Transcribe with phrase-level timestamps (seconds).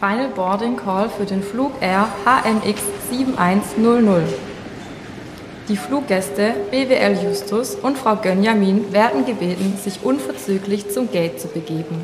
[0.00, 2.80] Final Boarding Call für den Flug Air HMX
[3.10, 4.22] 7100.
[5.68, 12.02] Die Fluggäste BWL Justus und Frau Gönjamin werden gebeten, sich unverzüglich zum Gate zu begeben.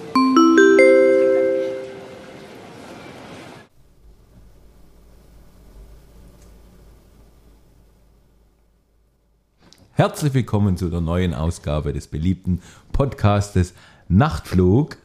[9.93, 12.61] Herzlich willkommen zu der neuen Ausgabe des beliebten
[12.93, 13.73] Podcastes
[14.09, 14.99] Nachtflug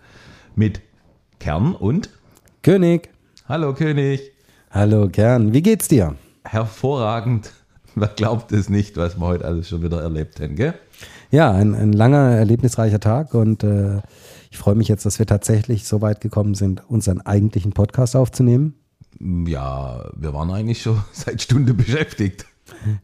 [0.56, 0.82] mit
[1.40, 2.10] Kern und
[2.64, 3.10] König.
[3.48, 4.34] Hallo König.
[4.70, 5.52] Hallo Kern.
[5.52, 6.16] Wie geht's dir?
[6.44, 7.52] Hervorragend.
[7.96, 10.76] Wer glaubt es nicht, was wir heute alles schon wieder erlebt haben, gell?
[11.32, 14.02] Ja, ein, ein langer, erlebnisreicher Tag und äh,
[14.52, 18.76] ich freue mich jetzt, dass wir tatsächlich so weit gekommen sind, unseren eigentlichen Podcast aufzunehmen.
[19.20, 22.46] Ja, wir waren eigentlich schon seit Stunde beschäftigt.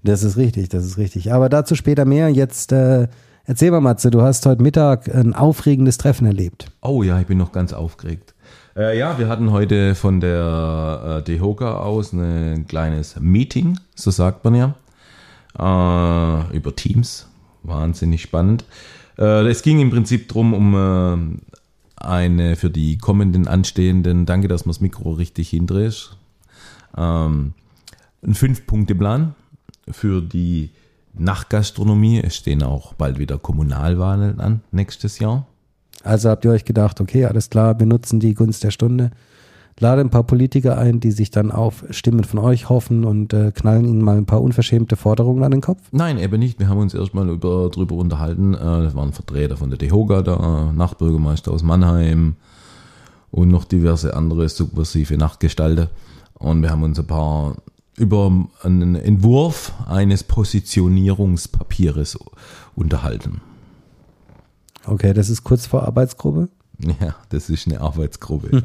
[0.04, 1.34] Das ist richtig, das ist richtig.
[1.34, 2.30] Aber dazu später mehr.
[2.30, 3.08] Jetzt äh,
[3.46, 6.72] erzähl mal, Matze, du hast heute Mittag ein aufregendes Treffen erlebt.
[6.84, 8.36] Oh ja, ich bin noch ganz aufgeregt.
[8.78, 14.46] Äh, ja, wir hatten heute von der äh, DEHOGA aus ein kleines Meeting, so sagt
[14.46, 14.76] man ja,
[15.58, 17.28] äh, über Teams.
[17.64, 18.66] Wahnsinnig spannend.
[19.18, 24.66] Äh, es ging im Prinzip darum, um äh, eine für die kommenden anstehenden, danke, dass
[24.66, 26.12] man das Mikro richtig hindreht,
[26.96, 27.54] ähm,
[28.22, 29.34] ein Fünf-Punkte-Plan
[29.90, 30.70] für die
[31.16, 32.22] Nachtgastronomie.
[32.22, 35.48] Es stehen auch bald wieder Kommunalwahlen an nächstes Jahr.
[36.04, 39.12] Also habt ihr euch gedacht, okay, alles klar, wir nutzen die Gunst der Stunde,
[39.80, 43.52] lade ein paar Politiker ein, die sich dann auf Stimmen von euch hoffen und äh,
[43.52, 45.82] knallen ihnen mal ein paar unverschämte Forderungen an den Kopf?
[45.92, 46.60] Nein, eben nicht.
[46.60, 48.54] Wir haben uns erstmal über, drüber unterhalten.
[48.54, 52.36] Äh, Das waren Vertreter von der DEHOGA da, Nachtbürgermeister aus Mannheim
[53.32, 55.90] und noch diverse andere subversive Nachtgestalter.
[56.34, 57.56] Und wir haben uns ein paar
[57.98, 62.18] über einen Entwurf eines Positionierungspapiers
[62.76, 63.42] unterhalten.
[64.88, 66.50] Okay, das ist kurz vor Arbeitsgruppe.
[66.80, 68.64] Ja, das ist eine Arbeitsgruppe.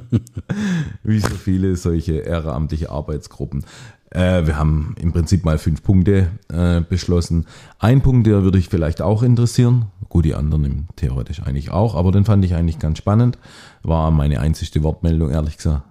[1.02, 3.64] Wie so viele solche ehrenamtliche Arbeitsgruppen.
[4.10, 7.46] Äh, wir haben im Prinzip mal fünf Punkte äh, beschlossen.
[7.78, 9.86] Ein Punkt, der würde ich vielleicht auch interessieren.
[10.08, 13.38] Gut, die anderen im theoretisch eigentlich auch, aber den fand ich eigentlich ganz spannend.
[13.82, 15.82] War meine einzigste Wortmeldung, ehrlich gesagt.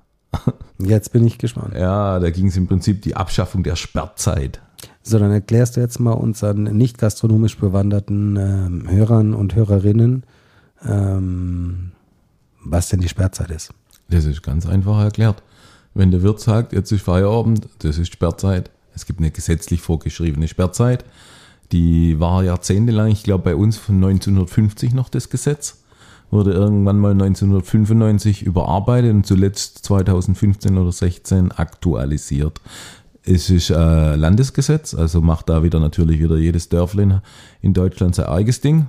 [0.78, 1.73] Jetzt bin ich gespannt.
[1.75, 4.61] Ja, da ging es im Prinzip die Abschaffung der Sperrzeit.
[5.03, 10.23] So, dann erklärst du jetzt mal unseren nicht gastronomisch bewanderten ähm, Hörern und Hörerinnen,
[10.85, 11.91] ähm,
[12.63, 13.73] was denn die Sperrzeit ist.
[14.09, 15.41] Das ist ganz einfach erklärt.
[15.93, 18.71] Wenn der Wirt sagt, jetzt ist Feierabend, das ist Sperrzeit.
[18.93, 21.05] Es gibt eine gesetzlich vorgeschriebene Sperrzeit.
[21.71, 25.77] Die war jahrzehntelang, ich glaube bei uns von 1950 noch das Gesetz.
[26.29, 32.61] Wurde irgendwann mal 1995 überarbeitet und zuletzt 2015 oder 16 aktualisiert.
[33.23, 37.21] Es ist äh, Landesgesetz, also macht da wieder natürlich wieder jedes Dörflin
[37.61, 38.87] in Deutschland sein eigenes Ding.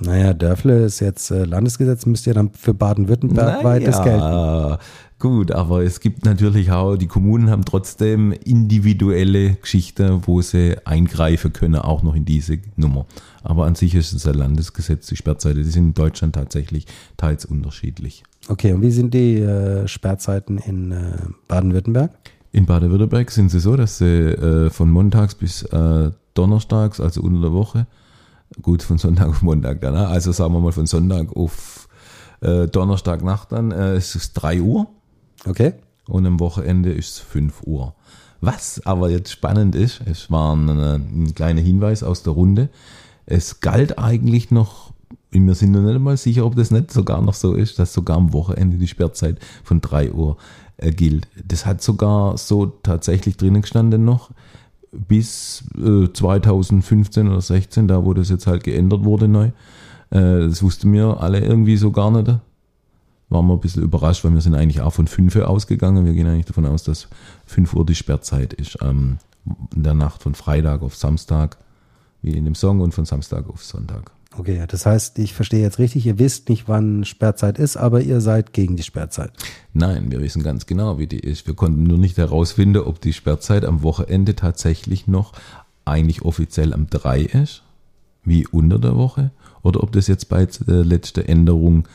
[0.00, 4.78] Naja, Dörfle ist jetzt äh, Landesgesetz, müsste ja dann für Baden-Württemberg weites gelten.
[5.20, 11.52] Gut, aber es gibt natürlich auch, die Kommunen haben trotzdem individuelle Geschichten, wo sie eingreifen
[11.52, 13.06] können, auch noch in diese Nummer.
[13.42, 16.86] Aber an sich ist es ein Landesgesetz, die Sperrzeit, die sind in Deutschland tatsächlich
[17.16, 18.24] teils unterschiedlich.
[18.48, 21.16] Okay, und wie sind die äh, Sperrzeiten in äh,
[21.48, 22.10] Baden-Württemberg?
[22.54, 27.40] In Baden-Württemberg sind sie so, dass sie äh, von montags bis äh, donnerstags, also unter
[27.40, 27.88] der Woche,
[28.62, 30.06] gut, von Sonntag auf Montag dann, ne?
[30.06, 31.88] also sagen wir mal von Sonntag auf
[32.42, 34.86] äh, Donnerstagnacht dann, äh, es ist 3 Uhr
[35.44, 35.72] Okay.
[36.06, 37.96] und am Wochenende ist es 5 Uhr.
[38.40, 42.68] Was aber jetzt spannend ist, es war ein, ein kleiner Hinweis aus der Runde,
[43.26, 44.92] es galt eigentlich noch,
[45.32, 48.16] wir sind noch nicht mal sicher, ob das nicht sogar noch so ist, dass sogar
[48.16, 50.36] am Wochenende die Sperrzeit von 3 Uhr
[50.76, 51.28] äh, gilt.
[51.46, 54.30] Das hat sogar so tatsächlich drinnen gestanden noch
[54.94, 59.46] bis äh, 2015 oder 16, da wo das jetzt halt geändert wurde neu.
[60.10, 62.38] Äh, das wussten wir alle irgendwie so gar nicht.
[63.28, 66.04] Waren wir ein bisschen überrascht, weil wir sind eigentlich auch von 5 Uhr ausgegangen.
[66.04, 67.08] Wir gehen eigentlich davon aus, dass
[67.46, 68.78] 5 Uhr die Sperrzeit ist.
[68.82, 69.18] Ähm,
[69.74, 71.58] in der Nacht von Freitag auf Samstag,
[72.22, 74.10] wie in dem Song, und von Samstag auf Sonntag.
[74.36, 78.20] Okay, das heißt, ich verstehe jetzt richtig, ihr wisst nicht, wann Sperrzeit ist, aber ihr
[78.20, 79.32] seid gegen die Sperrzeit.
[79.72, 81.46] Nein, wir wissen ganz genau, wie die ist.
[81.46, 85.32] Wir konnten nur nicht herausfinden, ob die Sperrzeit am Wochenende tatsächlich noch
[85.84, 87.62] eigentlich offiziell am 3 ist,
[88.24, 89.30] wie unter der Woche,
[89.62, 91.86] oder ob das jetzt bei der letzten Änderung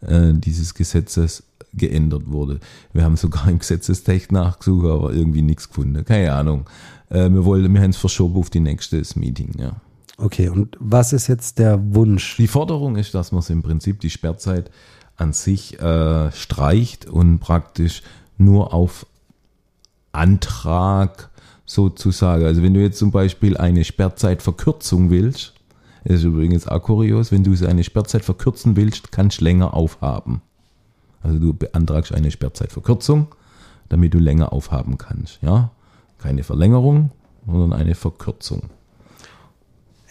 [0.00, 2.60] äh, dieses Gesetzes geändert wurde.
[2.92, 6.04] Wir haben sogar im Gesetzestext nachgesucht, aber irgendwie nichts gefunden.
[6.04, 6.68] Keine Ahnung.
[7.08, 9.76] Äh, wir wollen, wir haben es verschoben auf die nächste Meeting, ja.
[10.16, 12.36] Okay, und was ist jetzt der Wunsch?
[12.36, 14.70] Die Forderung ist, dass man im Prinzip die Sperrzeit
[15.16, 18.02] an sich äh, streicht und praktisch
[18.38, 19.06] nur auf
[20.12, 21.30] Antrag
[21.66, 22.44] sozusagen.
[22.44, 25.54] Also wenn du jetzt zum Beispiel eine Sperrzeitverkürzung willst,
[26.04, 30.42] das ist übrigens auch kurios, wenn du eine Sperrzeit verkürzen willst, kannst du länger aufhaben.
[31.22, 33.28] Also du beantragst eine Sperrzeitverkürzung
[33.88, 35.40] damit du länger aufhaben kannst.
[35.42, 35.70] Ja,
[36.18, 37.10] keine Verlängerung,
[37.46, 38.70] sondern eine Verkürzung.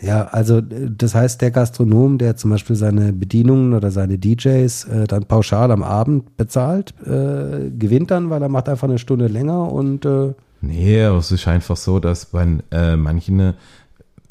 [0.04, 5.08] Ja, also das heißt, der Gastronom, der zum Beispiel seine Bedienungen oder seine DJs äh,
[5.08, 9.72] dann pauschal am Abend bezahlt, äh, gewinnt dann, weil er macht einfach eine Stunde länger
[9.72, 13.54] und äh Nee, aber es ist einfach so, dass bei äh, manchen,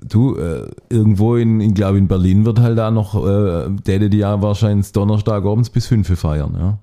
[0.03, 4.19] du, äh, irgendwo in, in glaube in Berlin wird halt da noch, äh, der die
[4.19, 6.79] ja wahrscheinlich Donnerstag abends bis fünf feiern, ja.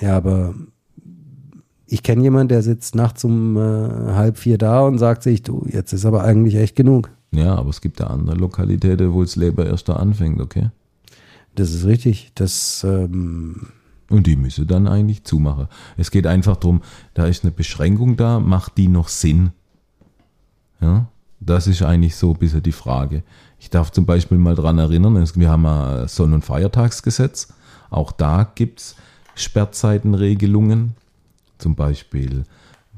[0.00, 0.54] Ja, aber
[1.86, 3.60] ich kenne jemanden, der sitzt nachts um äh,
[4.14, 7.10] halb vier da und sagt sich, du, jetzt ist aber eigentlich echt genug.
[7.34, 10.70] Ja, aber es gibt ja andere Lokalitäten, wo das Leben erst da anfängt, okay?
[11.54, 12.30] Das ist richtig.
[12.34, 13.68] Das ähm,
[14.10, 15.68] Und die müsse dann eigentlich zumachen.
[15.96, 16.82] Es geht einfach darum,
[17.14, 19.52] da ist eine Beschränkung da, macht die noch Sinn?
[20.80, 21.06] Ja,
[21.40, 23.22] das ist eigentlich so ein bisschen die Frage.
[23.58, 27.48] Ich darf zum Beispiel mal dran erinnern, es- wir haben ein Sonn- und Feiertagsgesetz.
[27.90, 28.96] Auch da gibt's
[29.34, 30.94] Sperrzeitenregelungen.
[31.58, 32.44] Zum Beispiel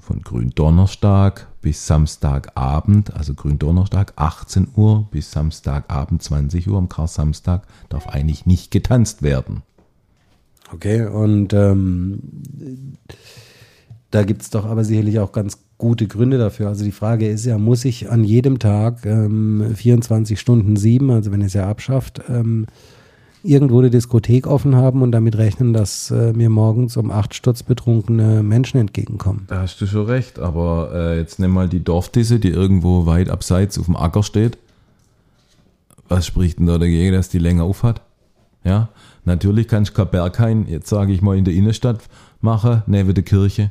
[0.00, 6.76] von Gründonnerstag bis Samstagabend, also Gründonnerstag 18 Uhr bis Samstagabend 20 Uhr.
[6.76, 9.62] Am Kar-Samstag darf eigentlich nicht getanzt werden.
[10.70, 12.18] Okay, und ähm,
[14.10, 16.68] da gibt es doch aber sicherlich auch ganz gute Gründe dafür.
[16.68, 21.32] Also die Frage ist ja, muss ich an jedem Tag ähm, 24 Stunden sieben, also
[21.32, 22.66] wenn ihr es ja abschafft, ähm,
[23.44, 28.42] irgendwo eine Diskothek offen haben und damit rechnen, dass äh, mir morgens um acht sturzbetrunkene
[28.42, 29.44] Menschen entgegenkommen?
[29.48, 33.28] Da hast du schon recht, aber äh, jetzt nimm mal die Dorfdisse, die irgendwo weit
[33.28, 34.58] abseits auf dem Acker steht.
[36.08, 38.00] Was spricht denn da dagegen, dass die länger aufhat?
[38.64, 38.88] Ja,
[39.24, 42.00] natürlich kannst du kein Berghain, jetzt sage ich mal, in der Innenstadt
[42.40, 43.70] machen, neben der Kirche.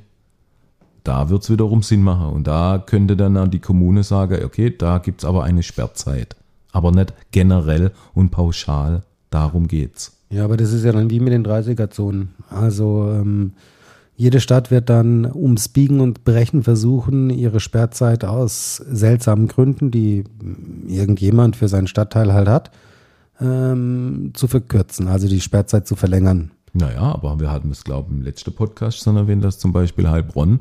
[1.04, 2.28] Da wird's wiederum Sinn machen.
[2.28, 6.36] Und da könnte dann die Kommune sagen, okay, da gibt's aber eine Sperrzeit.
[6.72, 9.04] Aber nicht generell und pauschal.
[9.34, 10.16] Darum geht's.
[10.30, 12.36] Ja, aber das ist ja dann wie mit den 30er-Zonen.
[12.50, 13.54] Also ähm,
[14.16, 20.24] jede Stadt wird dann ums Biegen und Brechen versuchen, ihre Sperrzeit aus seltsamen Gründen, die
[20.88, 22.72] irgendjemand für seinen Stadtteil halt hat,
[23.42, 26.52] ähm, zu verkürzen, also die Sperrzeit zu verlängern.
[26.74, 30.10] Naja, aber wir hatten es, glaube ich, im letzten Podcast schon erwähnt, dass zum Beispiel
[30.10, 30.60] Heilbronn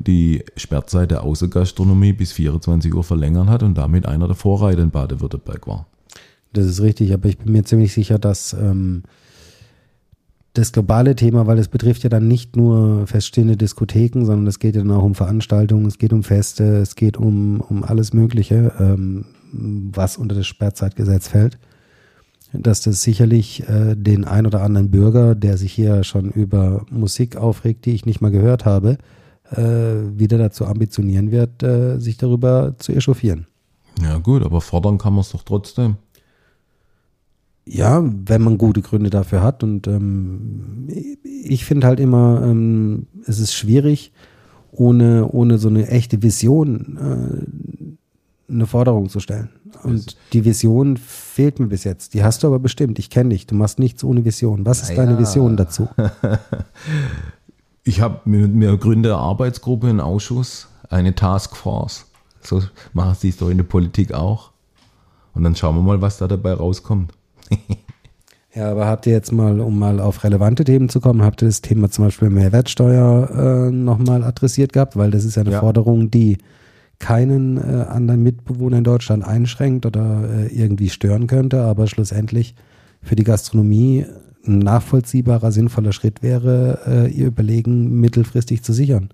[0.00, 4.90] die Sperrzeit der Außengastronomie bis 24 Uhr verlängern hat und damit einer der Vorreiter in
[4.90, 5.86] Baden-Württemberg war.
[6.58, 9.04] Das ist richtig, aber ich bin mir ziemlich sicher, dass ähm,
[10.54, 14.74] das globale Thema, weil es betrifft ja dann nicht nur feststehende Diskotheken, sondern es geht
[14.74, 18.72] ja dann auch um Veranstaltungen, es geht um Feste, es geht um, um alles Mögliche,
[18.80, 21.58] ähm, was unter das Sperrzeitgesetz fällt.
[22.52, 27.36] Dass das sicherlich äh, den ein oder anderen Bürger, der sich hier schon über Musik
[27.36, 28.98] aufregt, die ich nicht mal gehört habe,
[29.52, 29.62] äh,
[30.18, 33.46] wieder dazu ambitionieren wird, äh, sich darüber zu echauffieren.
[34.02, 35.96] Ja gut, aber fordern kann man es doch trotzdem.
[37.70, 39.62] Ja, wenn man gute Gründe dafür hat.
[39.62, 40.88] Und ähm,
[41.22, 44.12] ich finde halt immer, ähm, es ist schwierig,
[44.72, 46.98] ohne, ohne so eine echte Vision
[48.48, 49.50] äh, eine Forderung zu stellen.
[49.82, 52.14] Und die Vision fehlt mir bis jetzt.
[52.14, 52.98] Die hast du aber bestimmt.
[52.98, 53.46] Ich kenne dich.
[53.46, 54.64] Du machst nichts ohne Vision.
[54.64, 55.04] Was ist Naja.
[55.04, 55.88] deine Vision dazu?
[57.84, 62.04] Ich habe mir, mir gründe eine Arbeitsgruppe, einen Ausschuss, eine Taskforce.
[62.42, 62.62] So
[62.92, 64.50] machen sie es doch in der Politik auch.
[65.32, 67.14] Und dann schauen wir mal, was da dabei rauskommt.
[68.54, 71.46] Ja, aber habt ihr jetzt mal, um mal auf relevante Themen zu kommen, habt ihr
[71.46, 74.96] das Thema zum Beispiel Mehrwertsteuer äh, nochmal adressiert gehabt?
[74.96, 75.60] Weil das ist ja eine Ja.
[75.60, 76.38] Forderung, die
[76.98, 82.54] keinen äh, anderen Mitbewohner in Deutschland einschränkt oder äh, irgendwie stören könnte, aber schlussendlich
[83.02, 84.06] für die Gastronomie
[84.46, 89.10] ein nachvollziehbarer, sinnvoller Schritt wäre, äh, ihr Überlegen mittelfristig zu sichern.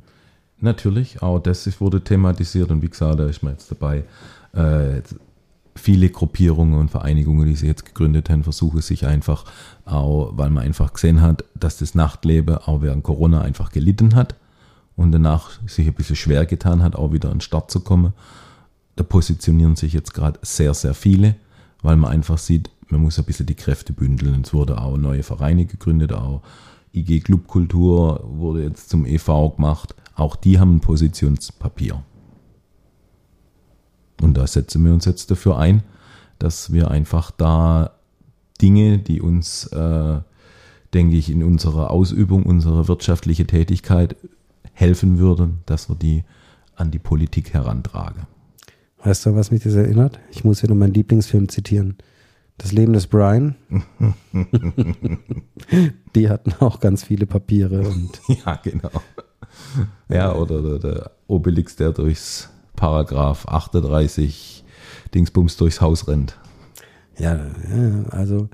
[0.61, 4.05] Natürlich, auch das wurde thematisiert und wie gesagt, da ist man jetzt dabei.
[5.77, 9.45] Viele Gruppierungen und Vereinigungen, die sie jetzt gegründet haben, versuchen sich einfach,
[9.85, 14.37] auch, weil man einfach gesehen hat, dass das Nachtleben auch während Corona einfach gelitten hat
[14.97, 18.13] und danach sich ein bisschen schwer getan hat, auch wieder an den Start zu kommen.
[18.97, 21.35] Da positionieren sich jetzt gerade sehr, sehr viele,
[21.83, 24.43] weil man einfach sieht, man muss ein bisschen die Kräfte bündeln.
[24.43, 26.43] Es wurde auch neue Vereine gegründet, auch
[26.93, 29.95] IG Clubkultur wurde jetzt zum EV gemacht.
[30.15, 32.03] Auch die haben ein Positionspapier.
[34.25, 35.83] Und da setzen wir uns jetzt dafür ein,
[36.39, 37.91] dass wir einfach da
[38.61, 40.21] Dinge, die uns, äh,
[40.95, 44.17] denke ich, in unserer Ausübung unserer wirtschaftlichen Tätigkeit
[44.73, 46.25] helfen würden, dass wir die
[46.75, 48.23] an die Politik herantragen.
[49.05, 50.19] Weißt du, was mich das erinnert?
[50.31, 51.99] Ich muss hier nur meinen Lieblingsfilm zitieren.
[52.57, 53.57] Das Leben des Brian.
[56.15, 57.93] Die hatten auch ganz viele Papiere
[58.47, 58.91] Ja, genau.
[60.09, 64.65] Ja, oder der, der Obelix, der durchs Paragraph 38
[65.15, 66.39] Dingsbums durchs Haus rennt.
[67.19, 67.39] Ja,
[68.11, 68.49] also,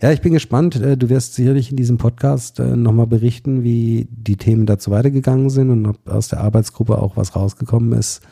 [0.00, 0.76] ja, ich bin gespannt.
[0.76, 5.50] Äh, Du wirst sicherlich in diesem Podcast äh, nochmal berichten, wie die Themen dazu weitergegangen
[5.50, 8.22] sind und ob aus der Arbeitsgruppe auch was rausgekommen ist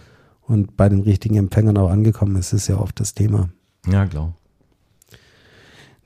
[0.46, 3.50] und bei den richtigen Empfängern auch angekommen ist, ist ja oft das Thema.
[3.86, 4.34] Ja, klar.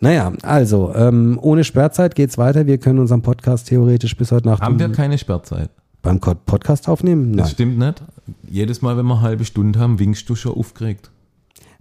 [0.00, 2.66] Naja, also, ähm, ohne Sperrzeit geht's weiter.
[2.66, 5.71] Wir können unseren Podcast theoretisch bis heute Nacht Haben wir keine Sperrzeit?
[6.09, 7.37] Beim Podcast aufnehmen?
[7.37, 7.53] Das Nein.
[7.53, 8.03] stimmt nicht.
[8.49, 11.11] Jedes Mal, wenn wir eine halbe Stunde haben, winkst du schon aufgeregt.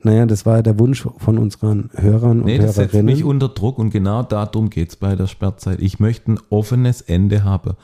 [0.03, 3.50] Naja, das war ja der Wunsch von unseren Hörern und Nee, das setzt mich unter
[3.50, 5.79] Druck und genau darum geht's bei der Sperrzeit.
[5.81, 7.75] Ich möchte ein offenes Ende haben.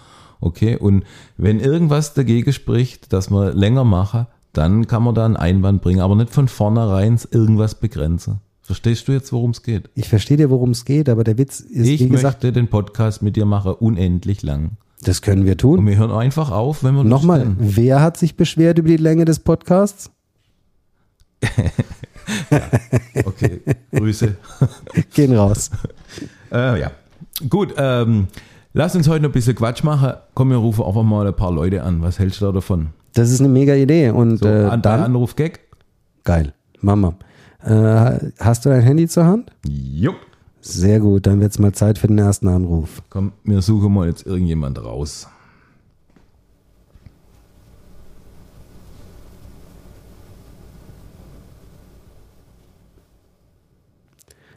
[0.41, 0.75] Okay?
[0.75, 1.05] Und
[1.38, 6.01] wenn irgendwas dagegen spricht, dass wir länger machen, dann kann man da einen Einwand bringen,
[6.01, 8.41] aber nicht von vornherein irgendwas begrenzen.
[8.62, 9.89] Verstehst du jetzt, worum es geht?
[9.95, 12.67] ich verstehe dir, worum es geht, aber der Witz ist, ich wie gesagt, möchte den
[12.67, 14.77] Podcast mit dir machen, unendlich lang.
[15.03, 15.88] Das können wir Und tun.
[15.88, 19.39] wir hören einfach auf, wenn wir Nochmal, wer hat sich beschwert über die Länge des
[19.39, 20.10] Podcasts?
[23.25, 23.60] Okay,
[23.93, 24.36] Grüße.
[25.13, 25.69] Gehen raus.
[26.51, 26.91] Äh, ja.
[27.50, 28.27] Gut, ähm,
[28.74, 30.13] lass uns heute noch ein bisschen Quatsch machen.
[30.36, 32.03] Komm, wir rufen einfach mal ein paar Leute an.
[32.03, 32.89] Was hältst du da davon?
[33.15, 34.12] Das ist eine mega Idee.
[34.12, 35.62] Und So, äh, an, dann, Anruf Gag?
[36.24, 37.15] geil, Mama.
[37.65, 39.51] Äh, hast du dein Handy zur Hand?
[39.65, 40.17] Jupp.
[40.65, 43.01] Sehr gut, dann wird's mal Zeit für den ersten Anruf.
[43.10, 45.27] Komm, wir suchen mal jetzt irgendjemand raus.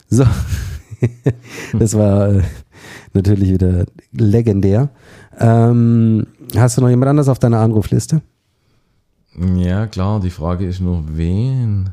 [0.08, 0.24] So,
[1.76, 2.42] das war äh,
[3.12, 4.90] natürlich wieder legendär.
[5.40, 8.22] Ähm, hast du noch jemand anders auf deiner Anrufliste?
[9.56, 11.90] Ja, klar, die Frage ist nur, wen?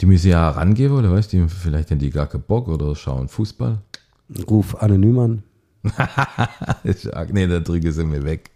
[0.00, 1.48] Die müssen ja rangehen wollen, weißt du?
[1.48, 3.78] Vielleicht haben die gar keinen Bock oder schauen Fußball.
[4.48, 5.42] Ruf anonym an.
[7.32, 8.50] Nee, da drücke sie mir weg.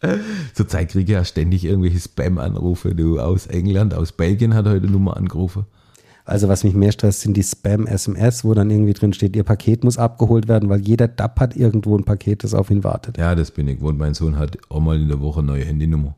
[0.54, 2.94] Zurzeit kriege ich ja ständig irgendwelche Spam-Anrufe.
[2.94, 5.66] Du aus England, aus Belgien hat heute Nummer angerufen.
[6.24, 9.82] Also was mich mehr stresst, sind die Spam-SMS, wo dann irgendwie drin steht, ihr Paket
[9.82, 13.18] muss abgeholt werden, weil jeder Dapp hat irgendwo ein Paket, das auf ihn wartet.
[13.18, 13.98] Ja, das bin ich gewohnt.
[13.98, 16.14] Mein Sohn hat auch mal in der Woche eine neue Handynummer.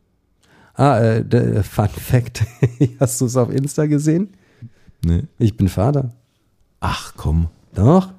[0.74, 2.44] Ah, äh, der Fun Fact.
[3.00, 4.34] Hast du es auf Insta gesehen?
[5.04, 5.28] Ne?
[5.38, 6.12] Ich bin Vater.
[6.80, 7.48] Ach komm.
[7.74, 8.12] Doch.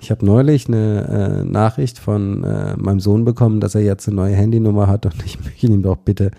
[0.00, 4.16] Ich habe neulich eine äh, Nachricht von äh, meinem Sohn bekommen, dass er jetzt eine
[4.16, 6.32] neue Handynummer hat und ich möchte ihm doch bitte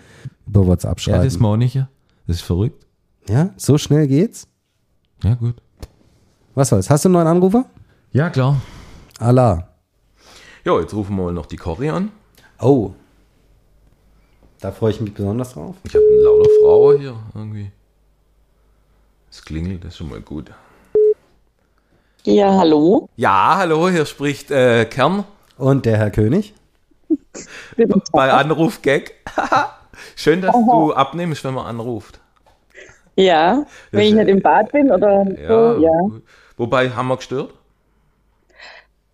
[0.46, 1.42] über WhatsApp Ja, das schreiben.
[1.42, 1.88] meine ich ja.
[2.26, 2.86] Das ist verrückt.
[3.28, 4.46] Ja, so schnell geht's?
[5.22, 5.54] Ja, gut.
[6.54, 6.90] Was soll's?
[6.90, 7.64] Hast du einen neuen Anrufer?
[8.12, 8.60] Ja, klar.
[9.18, 9.68] Allah.
[10.64, 12.10] Ja, jetzt rufen wir mal noch die Cory an.
[12.60, 12.92] Oh.
[14.60, 15.76] Da freue ich mich besonders drauf.
[15.84, 17.70] Ich habe eine laute Frau hier irgendwie.
[19.30, 20.50] Es klingelt, das ist schon mal gut.
[22.24, 23.08] Ja, hallo.
[23.16, 25.24] Ja, hallo, hier spricht äh, Kern
[25.56, 26.54] Und der Herr König?
[28.12, 29.14] bei Anruf Gag.
[30.16, 32.20] Schön, dass du abnimmst, wenn man anruft.
[33.16, 35.92] Ja, wenn ich nicht im Bad bin oder Ja, so, ja.
[36.56, 37.52] Wobei, haben wir gestört?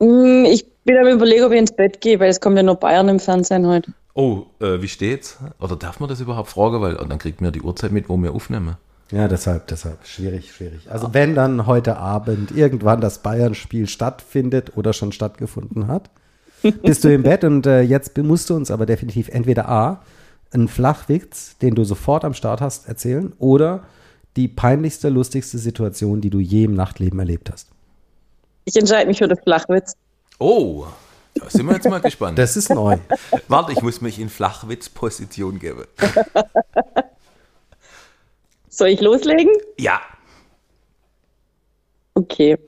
[0.00, 2.76] Hm, Ich bin am überlegen, ob ich ins Bett gehe, weil es kommt ja nur
[2.76, 3.92] Bayern im Fernsehen heute.
[4.14, 5.38] Oh, äh, wie steht's?
[5.58, 6.80] Oder darf man das überhaupt fragen?
[6.80, 8.76] Weil und dann kriegt man die Uhrzeit mit, wo wir aufnehmen.
[9.10, 10.06] Ja, deshalb, deshalb.
[10.06, 10.90] Schwierig, schwierig.
[10.90, 16.10] Also wenn dann heute Abend irgendwann das Bayern-Spiel stattfindet oder schon stattgefunden hat,
[16.82, 20.02] bist du im Bett und äh, jetzt musst du uns aber definitiv entweder A,
[20.52, 23.84] einen Flachwitz, den du sofort am Start hast, erzählen oder
[24.36, 27.68] die peinlichste, lustigste Situation, die du je im Nachtleben erlebt hast.
[28.64, 29.94] Ich entscheide mich für den Flachwitz.
[30.38, 30.86] Oh,
[31.34, 32.38] da sind wir jetzt mal gespannt.
[32.38, 32.96] Das ist neu.
[33.48, 35.84] Warte, ich muss mich in Flachwitzposition geben.
[38.68, 39.52] Soll ich loslegen?
[39.78, 40.00] Ja.
[42.14, 42.58] Okay.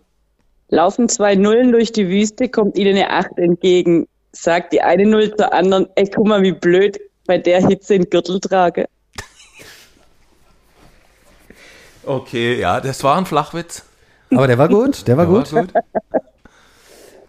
[0.68, 4.08] Laufen zwei Nullen durch die Wüste, kommt ihnen eine Acht entgegen.
[4.32, 8.10] Sagt die eine Null zur anderen, ey, guck mal, wie blöd, bei der Hitze den
[8.10, 8.86] Gürtel trage.
[12.04, 13.84] Okay, ja, das war ein Flachwitz.
[14.30, 15.50] Aber der war gut, der war Ja, gut.
[15.50, 15.72] gut.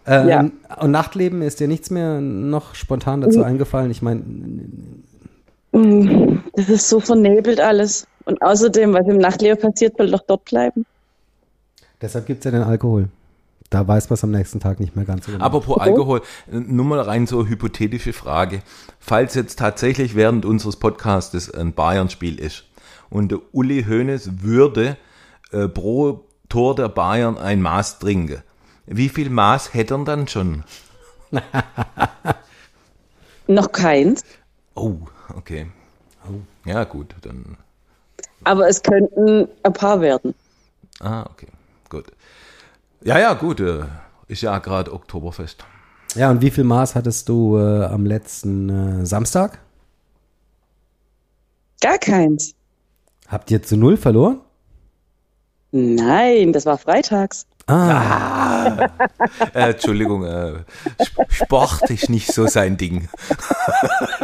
[0.08, 0.50] Ähm, Ja.
[0.80, 3.90] Und Nachtleben ist dir nichts mehr noch spontan dazu eingefallen?
[3.90, 4.22] Ich meine,
[5.72, 8.06] Hm, Das ist so vernebelt alles.
[8.24, 10.84] Und außerdem, was im Nachtleben passiert, soll doch dort bleiben.
[12.00, 13.08] deshalb gibt es ja den Alkohol.
[13.70, 15.44] Da weiß man es am nächsten Tag nicht mehr ganz so genau.
[15.44, 18.62] Apropos Alkohol, nur mal rein so eine hypothetische Frage.
[18.98, 22.64] Falls jetzt tatsächlich während unseres Podcastes ein Bayern-Spiel ist
[23.10, 24.96] und der Uli Hoeneß würde
[25.52, 28.42] äh, pro Tor der Bayern ein Maß trinken,
[28.90, 30.64] wie viel Maß hätte er dann schon?
[33.46, 34.22] Noch keins.
[34.74, 34.96] Oh,
[35.34, 35.66] okay.
[36.64, 37.56] Ja, gut, dann.
[38.44, 40.34] Aber es könnten ein paar werden.
[41.00, 41.48] Ah, okay,
[41.88, 42.06] gut.
[43.02, 43.60] Ja, ja, gut.
[43.60, 43.84] Äh,
[44.26, 45.64] ist ja gerade Oktoberfest.
[46.14, 48.68] Ja, und wie viel Maß hattest du äh, am letzten
[49.02, 49.58] äh, Samstag?
[51.80, 52.54] Gar keins.
[53.28, 54.40] Habt ihr zu null verloren?
[55.70, 57.46] Nein, das war freitags.
[57.68, 58.88] Ah,
[59.54, 60.52] Äh, Entschuldigung, äh,
[61.04, 63.08] Sp- Sport ist nicht so sein Ding.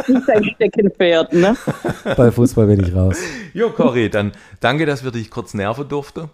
[0.07, 1.55] Nicht sein Steckenpferd, ne?
[2.17, 3.17] bei Fußball bin ich raus.
[3.53, 6.29] Jo, Cory, dann danke, dass wir dich kurz nerven durften.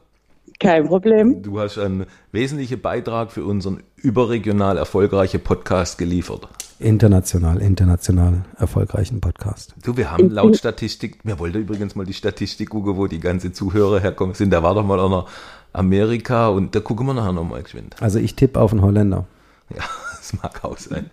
[0.60, 1.42] Kein Problem.
[1.42, 6.48] Du hast einen wesentlichen Beitrag für unseren überregional erfolgreichen Podcast geliefert.
[6.80, 9.76] International, international erfolgreichen Podcast.
[9.84, 13.54] Du, wir haben laut Statistik, wir wollten übrigens mal die Statistik gucken, wo die ganzen
[13.54, 14.52] Zuhörer herkommen sind.
[14.52, 15.26] Da war doch mal einer
[15.74, 17.96] Amerika und da gucken wir nachher nochmal geschwind.
[18.02, 19.26] Also ich tippe auf einen Holländer.
[19.70, 19.84] Ja,
[20.18, 21.10] das mag auch sein.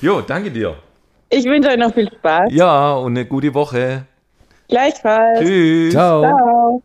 [0.00, 0.76] Jo, danke dir.
[1.30, 2.50] Ich wünsche euch noch viel Spaß.
[2.52, 4.06] Ja, und eine gute Woche.
[4.68, 5.40] Gleichfalls.
[5.40, 5.92] Tschüss.
[5.92, 6.22] Ciao.
[6.22, 6.82] Ciao.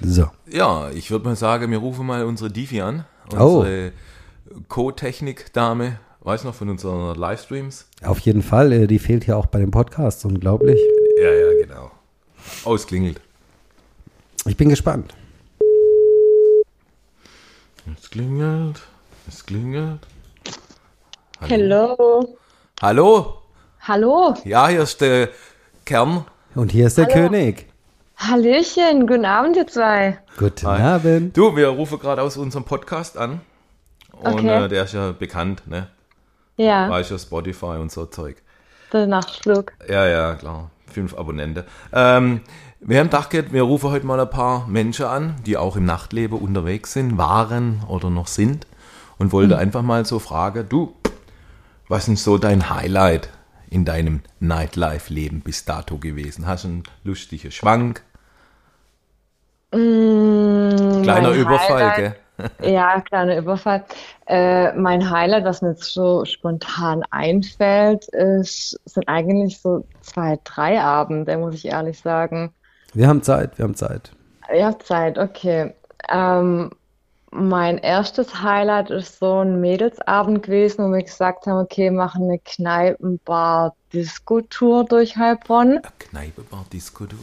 [0.00, 0.26] So.
[0.50, 3.04] Ja, ich würde mal sagen, wir rufen mal unsere Divi an.
[3.32, 3.60] Oh.
[3.60, 3.92] Unsere
[4.68, 7.88] Co-Technik-Dame, weiß noch von unseren Livestreams.
[8.04, 10.80] Auf jeden Fall, äh, die fehlt hier auch bei dem Podcast, unglaublich.
[11.20, 11.90] Ja, ja, genau.
[12.64, 13.20] Ausklingelt.
[14.46, 15.14] Ich bin gespannt.
[17.98, 18.80] Es klingelt.
[19.28, 20.00] Es klingelt.
[21.40, 22.36] Hello.
[22.80, 23.38] Hallo?
[23.80, 25.28] Hallo, Ja, hier ist der
[25.84, 26.24] Kern.
[26.54, 27.28] Und hier ist der Hallo.
[27.28, 27.66] König.
[28.16, 30.18] Hallöchen, guten Abend ihr zwei.
[30.38, 30.80] Guten Hi.
[30.80, 31.36] Abend.
[31.36, 33.40] Du, wir rufen gerade aus unserem Podcast an.
[34.12, 34.64] Und Okay.
[34.66, 35.88] äh, der ist ja bekannt, ne?
[36.56, 38.36] Ja, Weißt ja, Spotify und so Zeug.
[38.92, 39.72] der Nachtflug.
[39.88, 40.70] Ja, ja, klar.
[40.92, 41.64] Fünf Abonnenten.
[41.92, 42.40] Ähm,
[42.80, 46.38] wir haben gedacht, wir rufen heute mal ein paar Menschen an, die auch im Nachtleben
[46.38, 48.66] unterwegs sind, waren oder noch sind.
[49.18, 50.96] Und wollte einfach mal so fragen, du,
[51.88, 53.28] was ist so dein Highlight
[53.70, 56.46] in deinem Nightlife-Leben bis dato gewesen?
[56.46, 58.02] Hast du einen lustigen Schwank?
[59.72, 62.16] Mm, Kleiner Überfall, Highlight- gell?
[62.62, 63.84] Ja, kleiner Überfall.
[64.26, 70.80] Äh, mein Highlight, was mir jetzt so spontan einfällt, ist, sind eigentlich so zwei, drei
[70.80, 72.52] Abende, muss ich ehrlich sagen.
[72.94, 74.12] Wir haben Zeit, wir haben Zeit.
[74.54, 75.74] Ihr habt Zeit, okay.
[76.08, 76.70] Ähm,
[77.30, 82.38] mein erstes Highlight ist so ein Mädelsabend gewesen, wo wir gesagt haben, okay, machen eine
[82.38, 85.80] Kneipenbar-Disco-Tour durch Heilbronn.
[85.98, 87.16] Kneipe, Bar, Disco, du.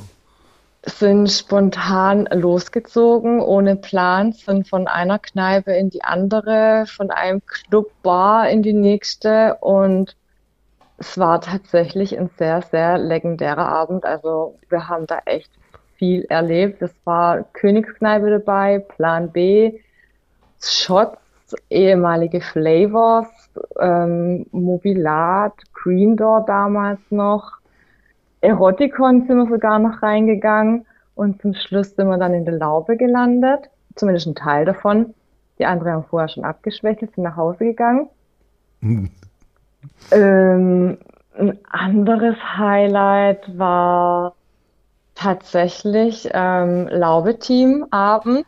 [0.89, 7.91] Sind spontan losgezogen, ohne Plan, sind von einer Kneipe in die andere, von einem Club
[8.03, 10.15] Bar in die nächste und
[10.97, 14.05] es war tatsächlich ein sehr, sehr legendärer Abend.
[14.05, 15.49] Also wir haben da echt
[15.95, 16.81] viel erlebt.
[16.81, 19.79] Es war Königskneipe dabei, Plan B,
[20.61, 23.27] Shots, ehemalige Flavors,
[23.79, 27.58] ähm, Mobilat, Green Door damals noch.
[28.41, 32.95] Erotikon sind wir sogar noch reingegangen und zum Schluss sind wir dann in der Laube
[32.95, 33.69] gelandet.
[33.95, 35.13] Zumindest ein Teil davon.
[35.57, 38.07] Die anderen haben vorher schon abgeschwächt, sind nach Hause gegangen.
[40.11, 40.97] Ähm,
[41.37, 44.35] ein anderes Highlight war
[45.15, 48.45] tatsächlich ähm, Laube-Team-Abend,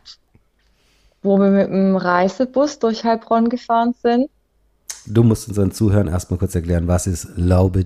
[1.22, 4.30] wo wir mit dem Reisebus durch Heilbronn gefahren sind.
[5.06, 7.84] Du musst unseren Zuhörern erstmal kurz erklären, was ist Laube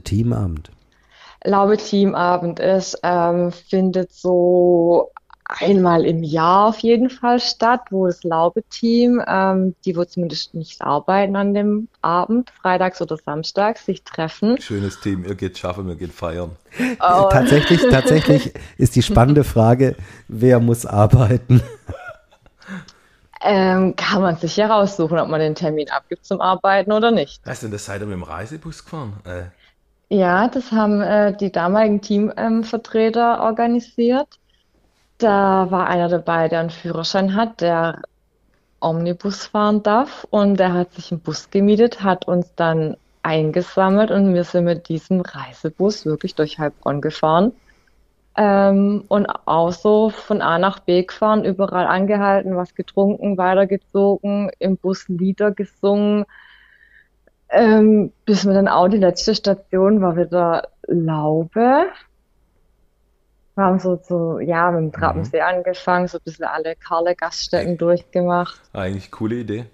[1.42, 1.44] Teamabend?
[1.44, 5.10] Laube Teamabend ist, ähm, findet so
[5.48, 10.82] einmal im Jahr auf jeden Fall statt, wo das Laube-Team, ähm, die wo zumindest nicht
[10.82, 14.60] arbeiten an dem Abend, freitags oder samstags, sich treffen.
[14.60, 16.50] Schönes Team, ihr geht schaffen, wir gehen feiern.
[17.00, 17.28] Oh.
[17.30, 19.96] Tatsächlich, tatsächlich ist die spannende Frage,
[20.28, 21.62] wer muss arbeiten?
[23.42, 27.40] Ähm, kann man sich ja raussuchen, ob man den Termin abgibt zum Arbeiten oder nicht.
[27.44, 29.12] Was denn, das seid ihr mit dem Reisebus gefahren?
[29.24, 29.44] Äh,
[30.08, 34.38] Ja, das haben äh, die damaligen Teamvertreter organisiert.
[35.18, 38.02] Da war einer dabei, der einen Führerschein hat, der
[38.80, 44.34] Omnibus fahren darf und der hat sich einen Bus gemietet, hat uns dann eingesammelt und
[44.34, 47.52] wir sind mit diesem Reisebus wirklich durch Heilbronn gefahren.
[48.36, 54.76] Ähm, und auch so von A nach B gefahren, überall angehalten, was getrunken, weitergezogen, im
[54.76, 56.26] Bus Lieder gesungen.
[57.48, 61.86] Ähm, bis wir dann auch die letzte Station war wieder Laube.
[63.54, 67.78] Wir haben so, so, ja, mit dem Trappensee angefangen, so ein bisschen alle Karle Gaststätten
[67.78, 68.60] durchgemacht.
[68.72, 69.66] eigentlich coole Idee.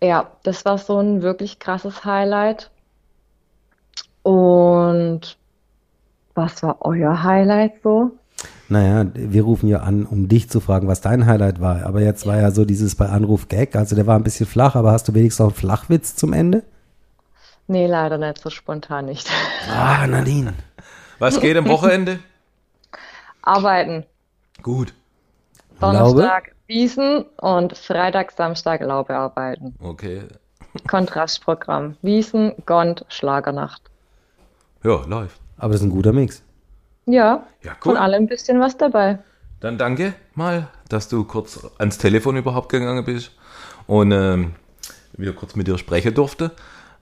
[0.00, 2.70] Ja, das war so ein wirklich krasses Highlight.
[4.22, 5.36] Und
[6.34, 8.12] was war euer Highlight so?
[8.70, 11.86] Naja, wir rufen ja an, um dich zu fragen, was dein Highlight war.
[11.86, 14.74] Aber jetzt war ja so dieses bei Anruf Gag, also der war ein bisschen flach,
[14.74, 16.62] aber hast du wenigstens noch einen Flachwitz zum Ende?
[17.66, 19.28] Nee, leider nicht so spontan nicht.
[19.70, 20.54] Ah, Nadine.
[21.18, 22.18] Was geht am Wochenende?
[23.42, 24.04] Arbeiten.
[24.62, 24.92] Gut.
[25.80, 29.74] Donnerstag Wiesen und Freitag, Samstag Laube arbeiten.
[29.80, 30.22] Okay.
[30.86, 31.96] Kontrastprogramm.
[32.02, 33.82] Wiesen, Gond, Schlagernacht.
[34.84, 35.40] Ja, läuft.
[35.56, 36.42] Aber das ist ein guter Mix.
[37.10, 37.98] Ja, Ja, von cool.
[37.98, 39.18] allem ein bisschen was dabei.
[39.60, 43.32] Dann danke mal, dass du kurz ans Telefon überhaupt gegangen bist
[43.86, 44.54] und ähm,
[45.14, 46.52] wir kurz mit dir sprechen durfte.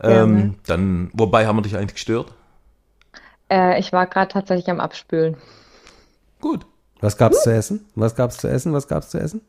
[0.01, 2.33] Ähm, dann, wobei haben wir dich eigentlich gestört?
[3.51, 5.37] Äh, ich war gerade tatsächlich am Abspülen.
[6.41, 6.65] Gut.
[7.01, 7.85] Was gab's zu essen?
[7.95, 8.73] Was gab's zu essen?
[8.73, 9.43] Was gab's zu essen?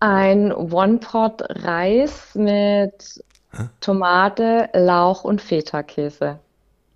[0.00, 3.22] Ein One-Pot-Reis mit
[3.80, 6.38] Tomate, Lauch und Feta-Käse.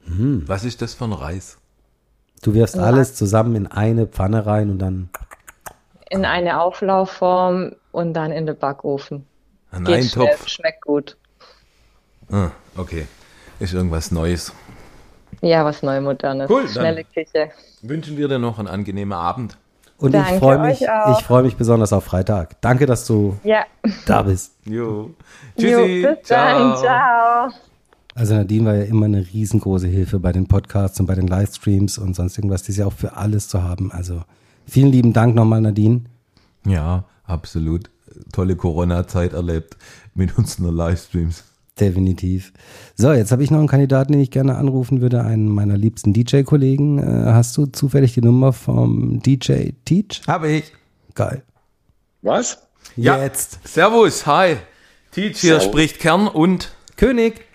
[0.06, 1.58] Was ist das für ein Reis?
[2.42, 5.08] Du wirfst alles zusammen in eine Pfanne rein und dann.
[6.10, 9.24] In eine Auflaufform und dann in den Backofen.
[9.70, 10.48] Ein Geht schnell, Eintopf.
[10.48, 11.16] schmeckt gut.
[12.30, 13.06] Ah, okay.
[13.60, 14.52] Ist irgendwas Neues.
[15.40, 16.50] Ja, was Neumodernes.
[16.50, 17.50] Cool, dann- Schnelle Küche.
[17.82, 19.56] Wünschen wir dir noch einen angenehmen Abend.
[19.98, 22.60] Und ich Danke freue mich, ich freue mich besonders auf Freitag.
[22.60, 23.64] Danke, dass du Ja.
[24.04, 24.52] da bist.
[24.64, 24.74] Jo.
[24.74, 25.14] Jo,
[25.56, 26.06] Tschüssi.
[26.08, 26.76] bis dann.
[26.76, 27.50] Ciao.
[28.14, 31.98] Also Nadine war ja immer eine riesengroße Hilfe bei den Podcasts und bei den Livestreams
[31.98, 32.62] und sonst irgendwas.
[32.62, 33.90] Die ist ja auch für alles zu haben.
[33.90, 34.22] Also
[34.66, 36.02] vielen lieben Dank nochmal, Nadine.
[36.66, 37.90] Ja, absolut.
[38.32, 39.76] Tolle Corona-Zeit erlebt
[40.14, 41.44] mit unseren Livestreams.
[41.80, 42.52] Definitiv.
[42.96, 46.12] So, jetzt habe ich noch einen Kandidaten, den ich gerne anrufen würde, einen meiner liebsten
[46.12, 46.98] DJ-Kollegen.
[46.98, 50.20] Äh, hast du zufällig die Nummer vom DJ Teach?
[50.26, 50.72] Habe ich.
[51.14, 51.42] Geil.
[52.20, 52.58] Was?
[52.94, 53.22] Ja.
[53.22, 53.60] Jetzt.
[53.66, 54.56] Servus, hi.
[55.12, 55.64] Teach hier Servus.
[55.64, 57.46] spricht Kern und König.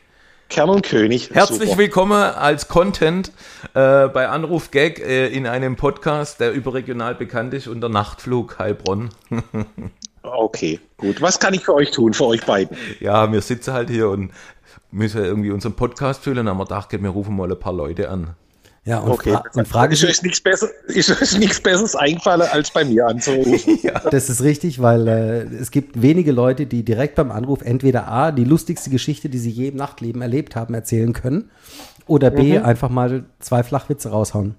[0.50, 1.32] Kern und König.
[1.34, 1.78] herzlich Super.
[1.78, 3.32] willkommen als Content
[3.74, 9.10] äh, bei Anruf Gag äh, in einem Podcast, der überregional bekannt ist unter Nachtflug Heilbronn.
[10.30, 11.22] Okay, gut.
[11.22, 12.76] Was kann ich für euch tun, für euch beiden?
[13.00, 14.32] Ja, wir sitzen halt hier und
[14.92, 16.50] müssen irgendwie unseren Podcast füllen.
[16.50, 18.36] Haben wir gedacht, wir rufen mal ein paar Leute an.
[18.88, 19.32] Ja, und, Okay.
[19.34, 23.06] fra und frage ist euch nichts besser, ist euch nichts Besseres eingefallen, als bei mir
[23.06, 23.80] anzurufen.
[24.12, 28.32] Das ist richtig, weil äh, es gibt wenige Leute, die direkt beim Anruf entweder A,
[28.32, 31.52] die lustigste Geschichte, die sie je im Nachtleben erlebt haben, erzählen können,
[32.08, 34.56] oder B, einfach mal zwei Flachwitze raushauen.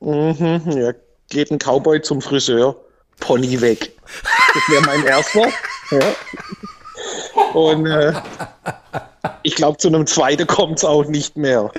[0.00, 0.92] mhm, ja.
[1.28, 2.76] Geht ein Cowboy zum Friseur,
[3.18, 3.90] Pony weg.
[4.54, 5.48] Das wäre mein erster.
[5.90, 7.52] Ja.
[7.52, 8.12] Und äh,
[9.42, 11.72] ich glaube, zu einem zweiten kommt es auch nicht mehr.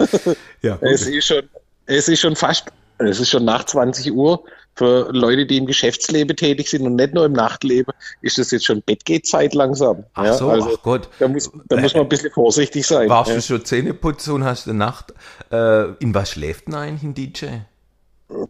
[0.62, 1.43] Ja, Es ist schon,
[1.88, 2.65] es ist schon fast,
[3.00, 4.43] es ist schon nach 20 Uhr.
[4.76, 8.65] Für Leute, die im Geschäftsleben tätig sind und nicht nur im Nachtleben, ist das jetzt
[8.65, 10.04] schon Bettgehzeit langsam.
[10.13, 11.10] Ach so, also, ach Gott.
[11.17, 13.10] Da muss, da muss man ein bisschen vorsichtig sein.
[13.10, 13.38] Warst ja.
[13.38, 15.15] du schon Zähne putzen und hast eine Nacht.
[15.52, 17.45] Äh, in was schläft denn eigentlich ein DJ?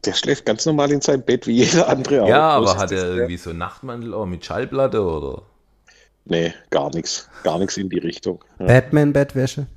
[0.04, 2.28] Der schläft ganz normal in seinem Bett, wie jeder andere auch.
[2.28, 5.44] Ja, aber hat er irgendwie so einen Nachtmantel auch mit Schallplatte oder?
[6.26, 7.30] Nee, gar nichts.
[7.44, 8.44] Gar nichts in die Richtung.
[8.60, 8.66] Ja.
[8.66, 9.68] Batman-Bettwäsche.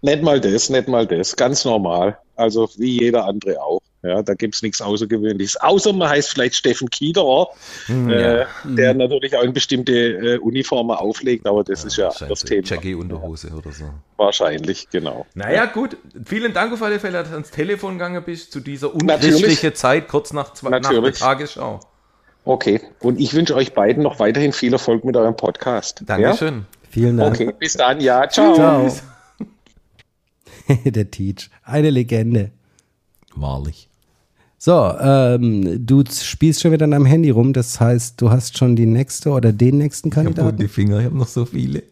[0.00, 1.36] Nicht mal das, nicht mal das.
[1.36, 2.18] Ganz normal.
[2.42, 3.80] Also wie jeder andere auch.
[4.04, 5.56] Ja, da gibt's nichts Außergewöhnliches.
[5.60, 7.50] Außer man heißt vielleicht Steffen Kiederer,
[7.88, 12.46] äh, der natürlich auch in bestimmte äh, Uniformen auflegt, aber das ist ja das so
[12.48, 12.66] Thema.
[12.66, 13.84] Jackie-Unterhose oder so.
[14.16, 15.24] Wahrscheinlich, genau.
[15.34, 15.96] Naja, gut.
[16.24, 20.08] Vielen Dank auf alle Fälle, dass du ans Telefon gegangen bist zu dieser unchristlichen Zeit,
[20.08, 21.12] kurz nach, zwei, nach der.
[21.12, 21.78] Tagesschau.
[22.44, 22.80] Okay.
[22.98, 26.02] Und ich wünsche euch beiden noch weiterhin viel Erfolg mit eurem Podcast.
[26.06, 26.66] Dankeschön.
[26.90, 27.24] Vielen Ja?
[27.24, 27.40] Dank.
[27.40, 28.00] Okay, bis dann.
[28.00, 28.54] Ja, ciao.
[28.54, 28.90] Ciao.
[30.84, 31.50] Der Teach.
[31.62, 32.52] Eine Legende.
[33.34, 33.88] Wahrlich.
[34.58, 37.52] So, ähm, du spielst schon wieder an deinem Handy rum.
[37.52, 40.68] Das heißt, du hast schon die nächste oder den nächsten Ich habe Kandidaten?
[40.68, 41.82] Finger, ich habe noch so viele.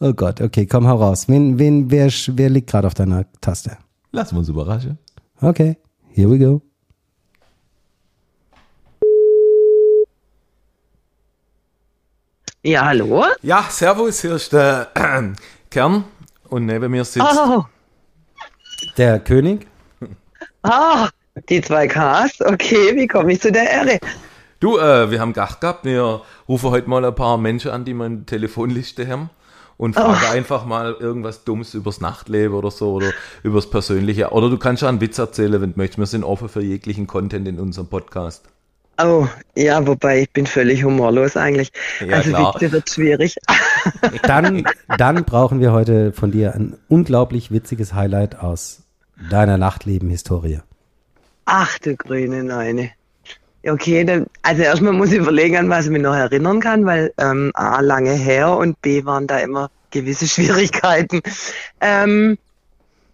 [0.00, 1.28] Oh Gott, okay, komm, hau raus.
[1.28, 3.76] Wen, wen, wer, wer liegt gerade auf deiner Taste?
[4.10, 4.98] Lassen wir uns überraschen.
[5.40, 5.76] Okay,
[6.08, 6.60] here we go.
[12.62, 13.24] Ja, hallo?
[13.42, 14.88] Ja, servus, hier ist der
[15.70, 16.04] Kern
[16.48, 17.64] und neben mir sitzt Oh,
[18.96, 19.66] Der König?
[20.62, 21.08] ah,
[21.48, 22.40] die zwei Ks.
[22.40, 23.98] Okay, wie komme ich zu der Ehre?
[24.60, 25.84] Du, äh, wir haben Gast gehabt.
[25.84, 29.30] Wir rufen heute mal ein paar Menschen an, die der Telefonliste haben.
[29.76, 33.10] Und frage einfach mal irgendwas Dummes übers Nachtleben oder so oder
[33.42, 34.30] übers Persönliche.
[34.30, 35.98] Oder du kannst ja einen Witz erzählen, wenn du möchtest.
[35.98, 38.48] Wir sind offen für jeglichen Content in unserem Podcast.
[39.02, 39.26] Oh,
[39.56, 41.72] ja, wobei ich bin völlig humorlos eigentlich.
[42.06, 42.54] Ja, also klar.
[42.54, 43.36] Witze wird schwierig.
[44.22, 44.64] Dann,
[44.98, 48.82] dann brauchen wir heute von dir ein unglaublich witziges Highlight aus
[49.30, 50.60] deiner Nachtleben-Historie.
[51.44, 52.90] Ach du grüne Neune.
[53.66, 57.12] Okay, dann, also erstmal muss ich überlegen, an was ich mich noch erinnern kann, weil
[57.18, 61.20] ähm, A, lange her und B, waren da immer gewisse Schwierigkeiten.
[61.80, 62.38] Ähm,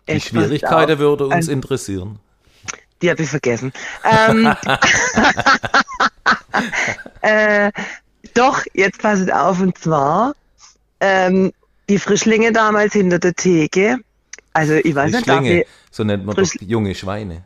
[0.09, 2.19] Die Schwierigkeiten würde uns Also- interessieren.
[3.03, 3.73] Die habe ich vergessen.
[4.05, 4.55] Ähm,
[7.23, 7.73] äh,
[8.35, 10.35] doch, jetzt passt auf, und zwar
[11.01, 11.53] ähm,
[11.89, 13.99] die Frischlinge damals hinter der Theke.
[14.53, 17.45] Also ich weiß nicht, ich, so nennt man doch Frisch- junge Schweine.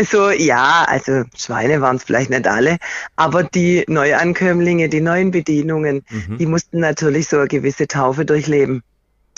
[0.00, 2.78] so, ja, also Schweine waren es vielleicht nicht alle,
[3.16, 6.04] aber die Neuankömmlinge, die neuen Bedienungen,
[6.38, 8.82] die mussten natürlich so eine gewisse Taufe durchleben.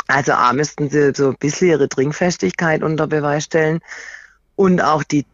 [0.06, 3.80] Also A müssten sie so ein bisschen ihre Trinkfestigkeit unter Beweis stellen
[4.56, 5.24] und auch die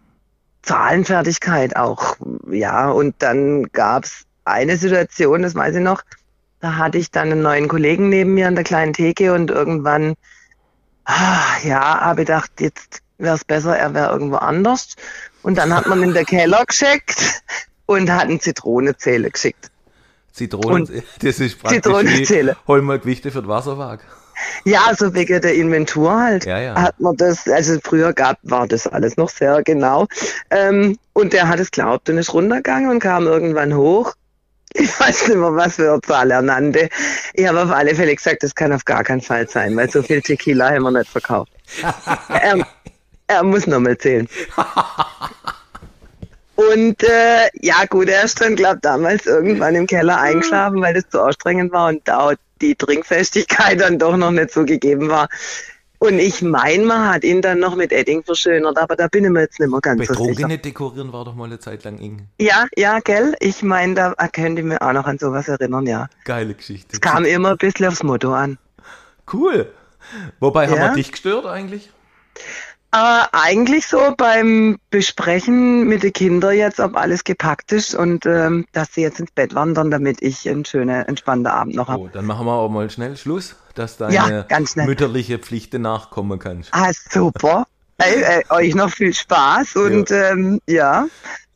[0.63, 2.17] Zahlenfertigkeit auch,
[2.51, 2.91] ja.
[2.91, 6.03] Und dann gab's eine Situation, das weiß ich noch,
[6.61, 10.15] da hatte ich dann einen neuen Kollegen neben mir an der kleinen Theke und irgendwann,
[11.05, 14.95] ah, ja, habe ich gedacht, jetzt wäre es besser, er wäre irgendwo anders.
[15.43, 17.43] Und dann hat man in der Keller geschickt
[17.87, 19.71] und hat einen Zitronenzähler geschickt.
[20.33, 20.91] Zitronen, Und
[21.23, 22.53] das ist praktisch Zitronenzähler.
[22.53, 24.05] wie, hol mal Gewichte für den Wasserwagen.
[24.65, 26.45] Ja, so wegen der Inventur halt.
[26.45, 26.75] Ja, ja.
[26.75, 30.07] Hat man das, also früher gab, war das alles noch sehr genau.
[30.51, 34.15] Ähm, und der hat es glaubt und ist runtergegangen und kam irgendwann hoch.
[34.73, 36.89] Ich weiß nicht mehr, was für eine Zahl er nannte.
[37.35, 40.03] Ich habe auf alle Fälle gesagt, das kann auf gar keinen Fall sein, weil so
[40.03, 41.51] viel Tequila haben wir nicht verkauft.
[42.29, 42.65] er,
[43.27, 44.29] er muss nochmal zählen.
[46.55, 51.09] Und äh, ja gut, er ist dann, glaube damals irgendwann im Keller eingeschlafen, weil das
[51.09, 55.29] zu anstrengend war und da die Trinkfestigkeit dann doch noch nicht so gegeben war.
[56.03, 59.31] Und ich meine, man hat ihn dann noch mit Edding verschönert, aber da bin ich
[59.31, 60.49] mir jetzt nicht mehr ganz so sicher.
[60.49, 62.27] Dekorieren war doch mal eine Zeit lang ing.
[62.41, 63.35] Ja, ja, gell?
[63.41, 66.09] Ich meine, da könnte ich mich auch noch an sowas erinnern, ja.
[66.25, 66.89] Geile Geschichte.
[66.93, 68.57] Es kam immer ein bisschen aufs Motto an.
[69.31, 69.71] Cool.
[70.41, 70.89] Wobei haben Ja.
[70.89, 71.91] wir dich gestört eigentlich?
[72.93, 78.67] Äh, eigentlich so beim Besprechen mit den Kindern jetzt, ob alles gepackt ist und ähm,
[78.73, 82.01] dass sie jetzt ins Bett wandern, damit ich einen schönen, entspannten Abend noch habe.
[82.01, 86.71] Oh, dann machen wir auch mal schnell Schluss, dass deine Ja, mütterliche Pflichten nachkommen kannst.
[86.73, 87.67] Ah, super.
[87.99, 91.07] Ey, ey, euch noch viel Spaß und ähm, ja,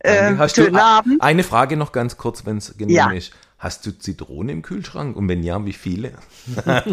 [0.01, 1.21] äh, schönen Abend.
[1.23, 3.11] Eine Frage noch ganz kurz, wenn es genehm Ja.
[3.11, 3.33] ist.
[3.65, 5.17] Hast du Zitrone im Kühlschrank?
[5.17, 6.13] Und wenn ja, wie viele?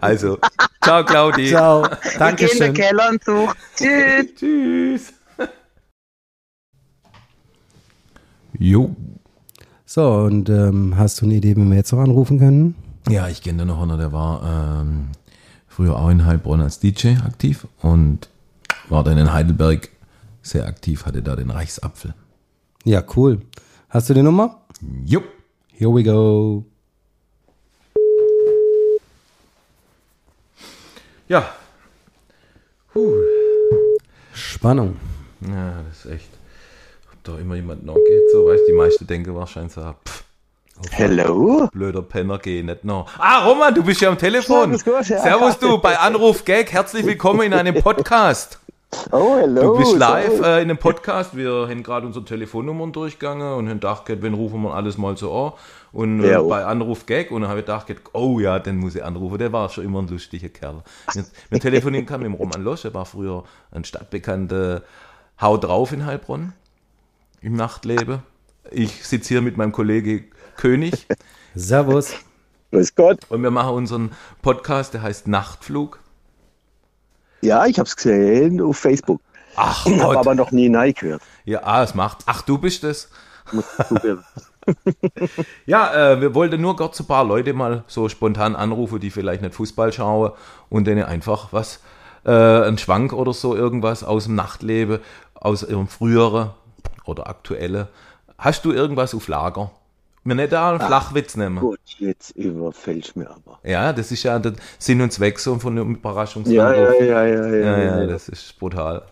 [0.00, 0.38] also,
[0.80, 1.48] ciao Claudi.
[1.48, 1.84] Ciao.
[1.84, 2.74] Ich gehe in den.
[2.74, 3.56] Keller und suche.
[3.74, 4.34] Tschüss.
[4.36, 5.12] Tschüss.
[8.56, 8.94] Jo.
[9.84, 12.76] So, und ähm, hast du eine Idee, wie wir jetzt noch anrufen können?
[13.08, 15.08] Ja, ich kenne da noch einer, der war ähm,
[15.66, 18.28] früher auch in Heilbronn als DJ aktiv und
[18.88, 19.88] war dann in Heidelberg
[20.40, 22.14] sehr aktiv, hatte da den Reichsapfel.
[22.84, 23.40] Ja, cool.
[23.88, 24.60] Hast du die Nummer?
[25.04, 25.24] Jupp.
[25.82, 26.64] Here we go.
[31.26, 31.56] Ja.
[32.94, 33.16] Huh.
[34.32, 34.96] Spannung.
[35.40, 36.28] Ja, das ist echt.
[37.12, 40.22] Ob da immer jemand noch geht, so, weißt die meisten denken wahrscheinlich so, pff,
[40.92, 41.68] Hello?
[41.72, 43.10] blöder Penner, geh nicht noch.
[43.18, 44.78] Ah, Roman, du bist ja am Telefon.
[44.78, 45.20] Servus, ja.
[45.20, 48.60] Servus du, bei Anruf Gag, herzlich willkommen in einem Podcast.
[49.10, 49.72] Oh, hello.
[49.72, 51.34] Du bist live äh, in einem Podcast.
[51.36, 55.32] Wir haben gerade unsere Telefonnummern durchgegangen und haben gedacht, wenn rufen wir alles mal so
[55.34, 55.52] an.
[55.92, 56.42] Und äh, Ja.
[56.42, 59.38] bei Anruf Gag und dann habe ich gedacht, oh ja, den muss ich anrufen.
[59.38, 60.82] Der war schon immer ein lustiger Kerl.
[61.14, 64.82] Wir, wir telefonieren kann mit dem Roman Losch, der war früher ein stadtbekannter
[65.40, 66.52] Hau drauf in Heilbronn
[67.40, 68.20] im Nachtleben.
[68.70, 70.24] Ich sitze hier mit meinem Kollege
[70.56, 71.06] König
[71.54, 72.14] Servus.
[72.70, 73.20] Grüß Gott.
[73.30, 75.98] und wir machen unseren Podcast, der heißt Nachtflug.
[77.42, 79.20] Ja, ich hab's gesehen auf Facebook.
[79.56, 80.16] Ach Hab Gott.
[80.16, 81.22] aber noch nie Nein gehört.
[81.44, 82.18] Ja, ah, es macht.
[82.26, 83.10] Ach, du bist es.
[85.66, 89.42] Ja, äh, wir wollten nur kurz ein paar Leute mal so spontan anrufen, die vielleicht
[89.42, 90.30] nicht Fußball schauen
[90.68, 91.80] und denen einfach was,
[92.24, 95.00] äh, ein Schwank oder so, irgendwas aus dem Nachtleben,
[95.34, 96.50] aus ihrem früheren
[97.04, 97.88] oder aktuellen.
[98.38, 99.72] Hast du irgendwas auf Lager?
[100.24, 101.58] Wir nicht da einen Flachwitz nehmen.
[101.58, 103.58] Gut, jetzt überfällst mir aber.
[103.64, 107.00] Ja, das ist ja der Sinn und Zweck so von einem Ja, Überraschungsanruf.
[107.00, 107.46] ja, ja, ja, ja.
[107.46, 108.06] ja, ja, ja.
[108.06, 109.06] das ist brutal.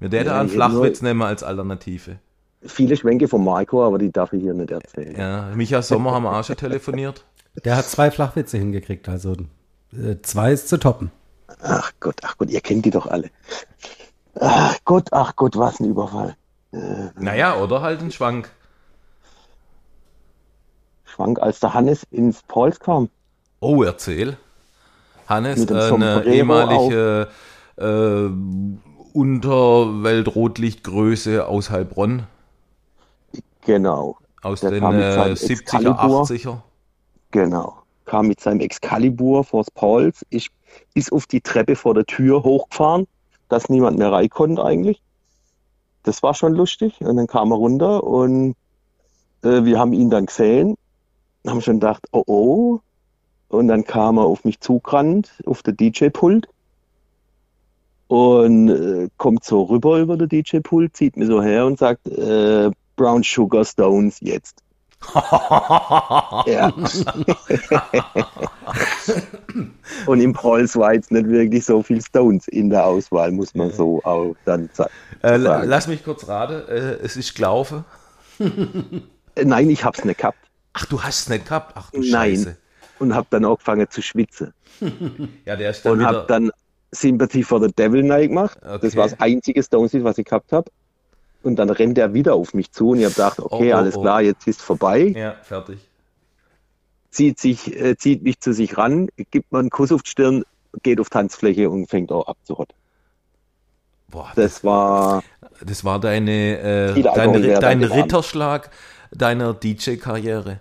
[0.00, 2.18] Wir täten Ja, einen Flachwitz nehmen als Alternative.
[2.66, 5.14] Viele Schwänke von Marco, aber die darf ich hier nicht erzählen.
[5.16, 7.24] Ja, Micha Sommer haben wir auch schon telefoniert.
[7.64, 9.32] Der hat zwei Flachwitze hingekriegt, also
[9.92, 11.10] äh, zwei ist zu toppen.
[11.62, 13.30] Ach Gott, ach Gott, ihr kennt die doch alle.
[14.40, 16.34] Ach Gott, ach Gott, was ein Überfall.
[17.18, 18.50] Naja, oder halt ein Schwank.
[21.14, 23.08] Schwank, als der Hannes ins Pauls kam.
[23.60, 24.36] Oh, erzähl.
[25.28, 27.28] Hannes, äh, eine ehemalige
[27.76, 28.28] äh,
[29.12, 32.26] Unterwelt-Rotlichtgröße aus Heilbronn,
[33.66, 36.22] Genau, aus Der den äh, seinem 70er, Excalibur.
[36.24, 36.56] 80er.
[37.30, 37.78] genau.
[38.04, 40.48] Kam mit seinem Excalibur vors Pauls, ist
[40.92, 43.06] bis auf die Treppe vor der Tür hochgefahren,
[43.48, 45.00] dass niemand mehr rein konnte eigentlich.
[46.02, 47.00] Das war schon lustig.
[47.00, 48.54] Und dann kam er runter und
[49.42, 50.76] äh, wir haben ihn dann gesehen,
[51.46, 52.80] haben schon gedacht, oh oh.
[53.48, 56.48] Und dann kam er auf mich zugerannt, auf der DJ-Pult.
[58.08, 62.70] Und äh, kommt so rüber über der DJ-Pult, zieht mir so her und sagt, äh,
[62.96, 64.64] Brown Sugar Stones jetzt.
[66.46, 66.72] Ja.
[70.06, 73.70] und im Pauls war jetzt nicht wirklich so viel Stones in der Auswahl, muss man
[73.70, 74.90] so auch dann sagen.
[75.22, 75.68] Äh, sagen.
[75.68, 77.84] lass mich kurz raten, äh, es ist gelaufen.
[79.36, 80.38] Äh, Nein, ich hab's nicht gehabt.
[80.74, 81.72] Ach, du hast es nicht gehabt.
[81.76, 82.36] Ach du Nein.
[82.36, 82.56] Scheiße.
[82.98, 84.52] Und hab dann angefangen zu schwitzen.
[85.46, 86.08] Ja, der ist dann Und wieder.
[86.08, 86.50] hab dann
[86.92, 88.58] Sympathy for the Devil neu gemacht.
[88.62, 88.78] Okay.
[88.82, 90.70] Das war das einzige Stones, was ich gehabt habe.
[91.42, 93.78] und dann rennt er wieder auf mich zu und ich habe gedacht, okay, Oh, oh,
[93.78, 94.02] alles oh.
[94.02, 95.12] klar, jetzt ist vorbei.
[95.16, 95.78] Ja, fertig.
[97.10, 100.44] Zieht sich, äh, zieht mich zu sich ran, gibt mir einen Kuss auf die Stirn,
[100.82, 102.74] geht auf Tanzfläche und fängt auch abzurotten.
[104.08, 105.22] Boah, das, Das war,
[105.60, 107.84] das war deine, äh, Alkohol dein.
[107.84, 108.70] Ritterschlag
[109.14, 110.60] deiner DJ-Karriere.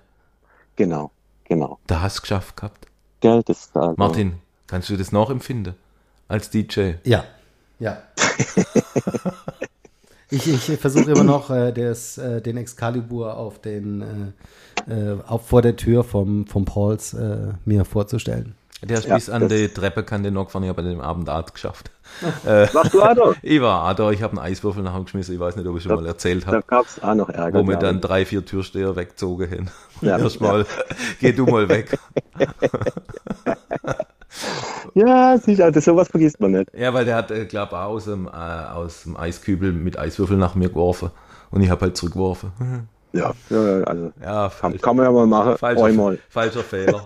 [0.76, 1.12] genau,
[1.46, 1.80] genau.
[1.88, 2.88] Da hast du geschafft gehabt.
[3.20, 4.34] Gell, das war, Martin,
[4.68, 5.76] kannst du das nachempfinden?
[6.28, 6.94] Als DJ?
[7.04, 7.26] Ja,
[7.80, 8.02] ja.
[10.30, 14.32] ich ich versuche immer noch äh, des, äh, den Excalibur auf den äh,
[14.88, 18.56] äh, auf, vor der Tür vom, vom Pauls äh, mir vorzustellen.
[18.86, 21.46] Der ist Ja, bis an die Treppenkante noch gefahren, ich habe an dem Abend auch
[21.46, 21.90] geschafft.
[22.44, 23.34] Warst du auch da?
[23.42, 25.84] Ich war auch da, ich habe einen Eiswürfel nachher geschmissen, ich weiß nicht, ob ich
[25.84, 26.64] schon mal erzählt Da habe.
[26.68, 27.60] gab es auch noch Ärger.
[27.60, 28.02] Wo mir dann ich.
[28.02, 29.70] drei, vier Türsteher wegzogen hin.
[30.02, 30.66] Ja, Erstmal,
[31.20, 31.98] geh du mal weg.
[34.96, 36.70] Ja, sicher, das, sowas vergisst man nicht.
[36.76, 40.38] Ja, weil der hat, äh, glaube auch aus dem, äh, aus dem Eiskübel mit Eiswürfel
[40.38, 41.10] nach mir geworfen.
[41.52, 42.52] Und ich habe halt zurückgeworfen.
[43.14, 45.58] Ja, ja also Ja, kann, falsch, kann man ja mal machen.
[45.58, 46.20] falscher, Einmal.
[46.30, 47.04] falscher Fehler.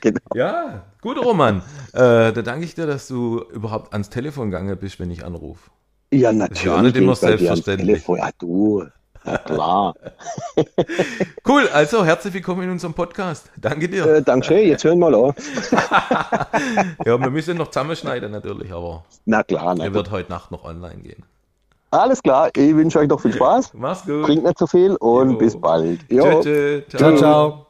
[0.00, 0.20] Genau.
[0.34, 1.62] Ja, gut, Roman.
[1.92, 5.70] Äh, da danke ich dir, dass du überhaupt ans Telefon gegangen bist, wenn ich anrufe.
[6.12, 6.64] Ja, ist natürlich.
[6.64, 8.06] ja auch nicht immer selbstverständlich.
[8.08, 8.84] Ja, du.
[9.24, 9.94] Ja, klar.
[11.46, 13.50] Cool, also herzlich willkommen in unserem Podcast.
[13.56, 14.06] Danke dir.
[14.06, 16.96] äh, Dankeschön, jetzt hören wir mal an.
[17.04, 20.64] Ja, wir müssen noch zusammenschneiden natürlich, aber Na klar, na er wird heute Nacht noch
[20.64, 21.24] online gehen.
[21.90, 23.72] Alles klar, ich wünsche euch noch viel Spaß.
[23.74, 24.24] Mach's gut.
[24.26, 25.38] Trinkt nicht so viel und Jo.
[25.38, 26.00] bis bald.
[26.10, 26.42] Jo.
[26.42, 26.96] Tschö, tschö.
[26.98, 27.66] Ciao, ciao.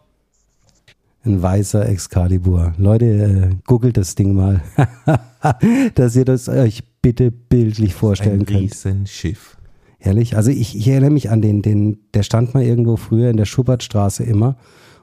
[1.25, 2.73] Ein weißer Excalibur.
[2.79, 4.61] Leute, äh, googelt das Ding mal,
[5.95, 8.61] dass ihr das euch bitte bildlich vorstellen Ein könnt.
[8.61, 9.57] Riesenschiff.
[10.01, 10.37] Ehrlich?
[10.37, 13.45] Also ich, ich erinnere mich an den, den, der stand mal irgendwo früher in der
[13.45, 14.57] Schubertstraße immer.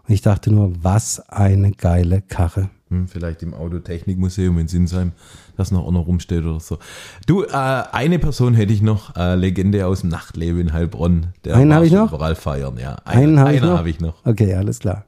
[0.08, 2.70] Und ich dachte nur, was eine geile Karre.
[2.90, 5.14] Hm, vielleicht im Autotechnikmuseum in Sinsheim,
[5.58, 6.78] das noch auch noch rumsteht oder so.
[7.26, 11.34] Du, äh, eine Person hätte ich noch, äh, Legende aus dem Nachtleben in Heilbronn.
[11.44, 12.14] Der Einen war hab ich noch?
[12.14, 12.98] Überall feiern, ja.
[13.06, 14.24] Einen habe ich, hab ich noch.
[14.24, 15.06] Okay, alles klar.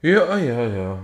[0.00, 0.98] Ja, ja, ja.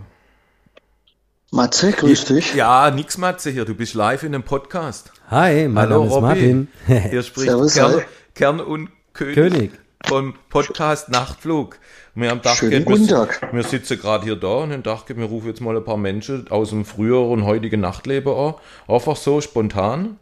[1.51, 2.55] Matze, grüß dich.
[2.55, 5.13] Ja, nix Matze hier, du bist live in einem Podcast.
[5.29, 6.27] Hi, mein Hallo Name ist Robby.
[6.27, 6.69] Martin.
[7.11, 8.03] Hier spricht Servus, Kern.
[8.35, 9.73] Kern und König, König.
[10.07, 11.79] Vom Podcast Nachtflug.
[12.15, 13.49] Wir haben gedacht, Schönen wir, guten Tag.
[13.53, 16.49] wir sitzen gerade hier da und haben gedacht, wir rufen jetzt mal ein paar Menschen
[16.51, 18.55] aus dem früheren und heutigen Nachtleben an.
[18.87, 20.19] Einfach so spontan.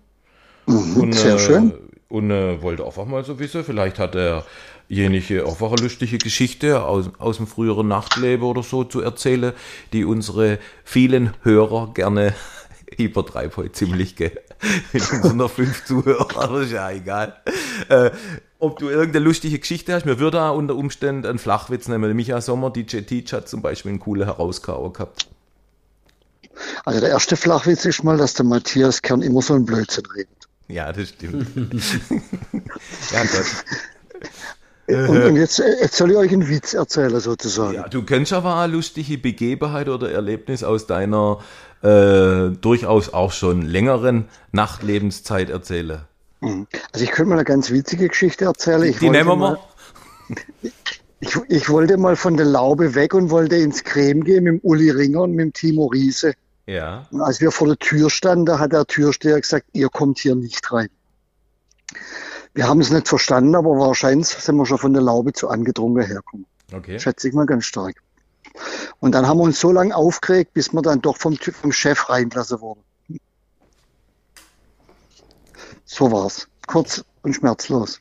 [0.66, 1.72] und, Mhm, sehr äh, schön.
[2.08, 7.10] Und äh, wollte einfach mal so wissen, vielleicht hat derjenige einfach eine lustige Geschichte aus,
[7.18, 9.52] aus dem früheren Nachtleben oder so zu erzählen,
[9.92, 12.34] die unsere vielen Hörer gerne
[12.98, 14.38] übertreibe heute ziemlich, gell?
[14.92, 17.36] Mit unseren fünf Zuhörern, aber ist ja egal.
[17.88, 18.10] Äh,
[18.62, 22.14] ob du irgendeine lustige Geschichte hast, mir würde auch unter Umständen einen Flachwitz nehmen.
[22.14, 25.26] Michael Sommer, DJ Teach, hat zum Beispiel einen coolen Herauskauer gehabt.
[26.84, 30.28] Also der erste Flachwitz ist mal, dass der Matthias Kern immer so ein Blödsinn redet.
[30.68, 31.48] Ja, das stimmt.
[33.12, 35.08] ja, Gott.
[35.08, 37.74] Und, und jetzt, äh, jetzt soll ich euch einen Witz erzählen sozusagen.
[37.74, 41.40] Ja, du kennst aber eine lustige Begebenheit oder Erlebnis aus deiner
[41.82, 46.02] äh, durchaus auch schon längeren Nachtlebenszeit erzählen.
[46.92, 48.82] Also ich könnte mal eine ganz witzige Geschichte erzählen.
[48.82, 49.58] Ich Die wollte nehmen mal,
[50.28, 50.70] wir.
[51.24, 54.60] Ich, ich wollte mal von der Laube weg und wollte ins Creme gehen mit dem
[54.64, 56.34] Uli Ringer und mit dem Timo Riese.
[56.66, 57.06] Ja.
[57.12, 60.34] Und als wir vor der Tür standen, da hat der Türsteher gesagt, ihr kommt hier
[60.34, 60.88] nicht rein.
[62.54, 66.04] Wir haben es nicht verstanden, aber wahrscheinlich sind wir schon von der Laube zu angetrunken
[66.04, 66.46] herkommen.
[66.72, 66.98] Okay.
[66.98, 67.94] Schätze ich mal ganz stark.
[68.98, 72.08] Und dann haben wir uns so lange aufgeregt, bis wir dann doch vom, vom Chef
[72.08, 72.82] reingelassen wurden.
[75.92, 76.48] So war's.
[76.66, 77.98] Kurz und schmerzlos.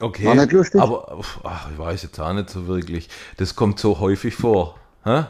[0.00, 0.24] Okay.
[0.26, 0.80] War nicht lustig?
[0.80, 3.08] Aber ach, ich weiß jetzt auch nicht so wirklich.
[3.36, 4.76] Das kommt so häufig vor.
[5.04, 5.24] Hä?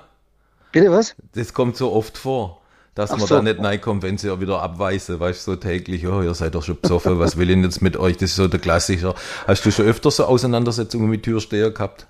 [0.72, 1.14] Bitte was?
[1.34, 2.62] Das kommt so oft vor,
[2.94, 3.34] dass Ach man so.
[3.36, 6.54] da nicht reinkommt, wenn sie ja wieder abweisen, weißt du, so täglich, oh, ihr seid
[6.54, 8.16] doch schon besoffen, was will ich denn jetzt mit euch?
[8.16, 9.14] Das ist so der Klassiker.
[9.46, 12.06] Hast du schon öfter so Auseinandersetzungen mit Türsteher gehabt?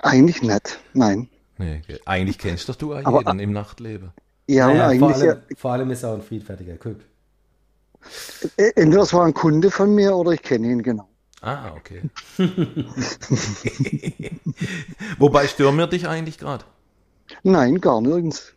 [0.00, 0.78] Eigentlich nicht.
[0.94, 1.28] Nein.
[1.58, 4.12] Nee, eigentlich kennst doch du auch Aber- jeden im Nachtleben.
[4.48, 7.00] Ja, Naja, vor, eigentlich, ja, allem, vor allem ist er auch ein friedfertiger Typ.
[8.56, 11.08] Äh, entweder es war ein Kunde von mir oder ich kenne ihn genau.
[11.40, 12.02] Ah, okay.
[15.18, 16.64] Wobei stören wir dich eigentlich gerade?
[17.42, 18.52] Nein, gar nirgends.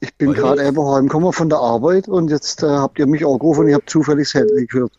[0.00, 3.62] Ich bin gerade eben heimgekommen von der Arbeit und jetzt äh, habt ihr mich angerufen
[3.62, 4.92] und ich habe zufällig das Handy gehört.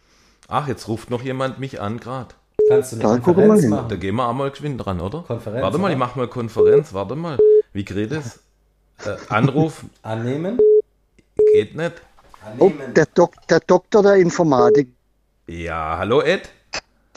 [0.47, 2.33] Ach, jetzt ruft noch jemand mich an gerade.
[2.67, 3.71] Kannst du eine Da gucken wir mal Konferenz hin.
[3.71, 3.99] Da machen?
[3.99, 5.23] gehen wir einmal geschwind dran, oder?
[5.27, 5.93] Konferenz, Warte mal, oder?
[5.93, 6.93] ich mach mal Konferenz.
[6.93, 7.37] Warte mal.
[7.73, 8.39] Wie geht es?
[9.05, 10.59] Äh, Anruf Annehmen?
[11.53, 11.93] geht nicht.
[12.57, 14.89] Oh, der, Dok der Doktor der Informatik.
[15.47, 16.49] Ja, hallo Ed.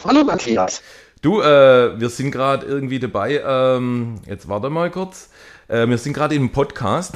[0.05, 0.83] Hallo Matthias.
[1.21, 3.41] Du, äh, wir sind gerade irgendwie dabei.
[3.45, 5.31] Ähm, jetzt warte mal kurz.
[5.69, 7.15] Äh, wir sind gerade im Podcast.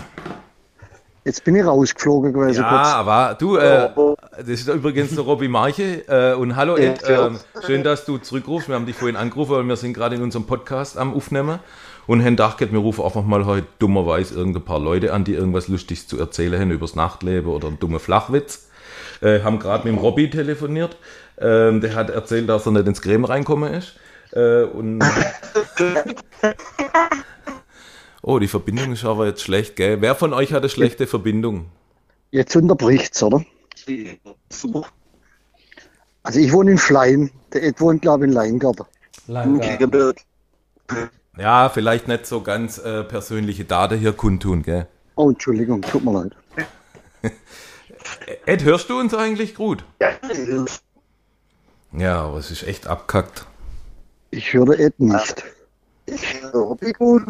[1.25, 2.89] Jetzt bin ich rausgeflogen gewesen Ja, kurz.
[2.89, 3.91] aber du, äh,
[4.39, 6.05] das ist übrigens der Robby Marche.
[6.07, 7.27] Äh, und hallo Ed, Ja.
[7.27, 8.69] ähm, schön, dass du zurückrufst.
[8.69, 11.59] Wir haben dich vorhin angerufen, weil wir sind gerade in unserem Podcast am Aufnehmen.
[12.07, 15.69] Und haben gedacht, wir rufen einfach mal heute dummerweise irgendein paar Leute an, die irgendwas
[15.69, 18.69] Lustiges zu erzählen haben übers Nachtleben oder einen dummen Flachwitz.
[19.21, 20.97] Äh, haben gerade mit dem Robby telefoniert.
[21.39, 23.95] Ähm, der hat erzählt, dass er nicht ins Creme reinkommen ist.
[24.33, 25.03] Äh, und
[28.23, 30.01] oh, die Verbindung ist aber jetzt schlecht, gell?
[30.01, 31.67] Wer von euch hat eine schlechte Verbindung?
[32.31, 33.45] Jetzt unterbricht's, oder?
[34.51, 34.87] Super.
[36.23, 37.31] Also ich wohne in Flein.
[37.53, 38.87] Der Ed wohnt, glaube ich, in Leingarten.
[39.61, 40.17] Gegenberg.
[41.39, 44.87] Ja, vielleicht nicht so ganz äh, persönliche Daten hier kundtun, gell?
[45.17, 46.33] Oh, Entschuldigung, tut mir leid.
[48.47, 49.85] Ed, hörst du uns eigentlich gut?
[50.01, 50.11] Ja,
[51.93, 53.47] Ja, aber es ist echt abkackt.
[54.31, 55.45] Ich höre Ed nicht.
[56.53, 57.23] Hobby gut.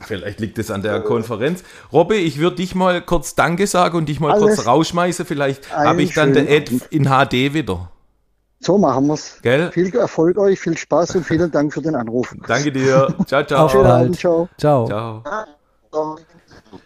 [0.00, 1.64] Vielleicht liegt es an der Konferenz.
[1.92, 4.56] Robby, ich würde dich mal kurz Danke sagen und dich mal Alles.
[4.56, 5.26] kurz rausschmeißen.
[5.26, 7.90] Vielleicht habe ich dann den Ed in HD wieder.
[8.60, 9.38] So machen wir's.
[9.42, 9.70] Gell?
[9.70, 12.34] Viel Erfolg euch, viel Spaß und vielen Dank für den Anruf.
[12.46, 13.14] Danke dir.
[13.26, 13.64] Ciao, ciao.
[13.66, 13.86] Auf Schönen.
[13.86, 14.48] Abend, ciao.
[14.58, 14.86] Ciao.
[14.86, 15.22] Ciao.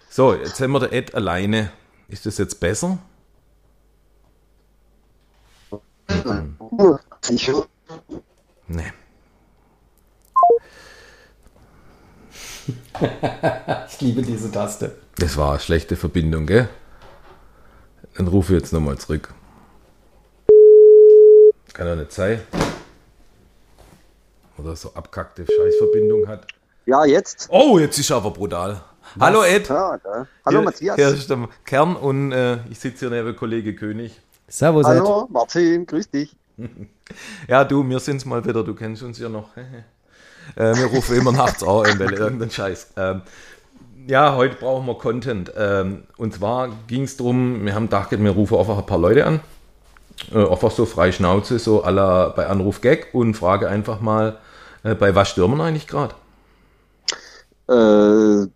[0.09, 1.71] So, jetzt haben wir den Ed alleine.
[2.09, 2.99] Ist das jetzt besser?
[7.31, 7.67] Ich höre
[8.69, 8.93] Nee.
[13.89, 14.97] Ich liebe diese Taste.
[15.17, 16.69] Das war eine schlechte Verbindung, gell?
[18.17, 19.35] Dann rufe ich jetzt nochmal zurück.
[21.81, 22.39] Kann doch nicht sein.
[24.59, 26.47] Oder so abkackte Scheißverbindung hat.
[26.85, 27.49] Ja, jetzt.
[27.51, 28.83] Oh, jetzt ist aber brutal.
[29.19, 29.71] Hallo Ed.
[29.71, 29.99] Ja.
[30.03, 30.97] Hallo hier, Matthias.
[30.97, 34.21] Hier ist der Kern und äh, ich sitze hier neben Kollege König.
[34.47, 34.99] Servus, Ed.
[34.99, 36.37] Hallo Martin, grüß dich.
[37.49, 39.57] Ja, du, wir sind's mal wieder, du kennst uns ja noch.
[40.57, 42.89] äh, wir rufen immer nachts an, weil irgendein Scheiß.
[42.99, 43.23] Ähm,
[44.07, 45.51] ja, heute brauchen wir Content.
[45.57, 49.25] Ähm, und zwar ging es darum, wir haben gedacht, wir rufen einfach ein paar Leute
[49.25, 49.41] an.
[50.33, 54.39] Äh, einfach so frei Schnauze, so aller bei Anruf Gag und frage einfach mal,
[54.83, 56.15] äh, bei was stürmen wir eigentlich gerade?
[57.69, 58.49] Äh,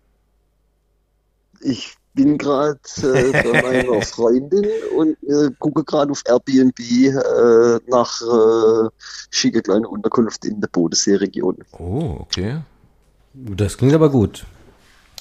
[1.61, 4.65] ich bin gerade äh, bei meiner Freundin
[4.97, 8.89] und äh, gucke gerade auf Airbnb äh, nach äh,
[9.29, 11.57] schicke kleine Unterkunft in der Bodenseeregion.
[11.77, 12.61] Oh, okay.
[13.33, 14.45] Das klingt aber gut.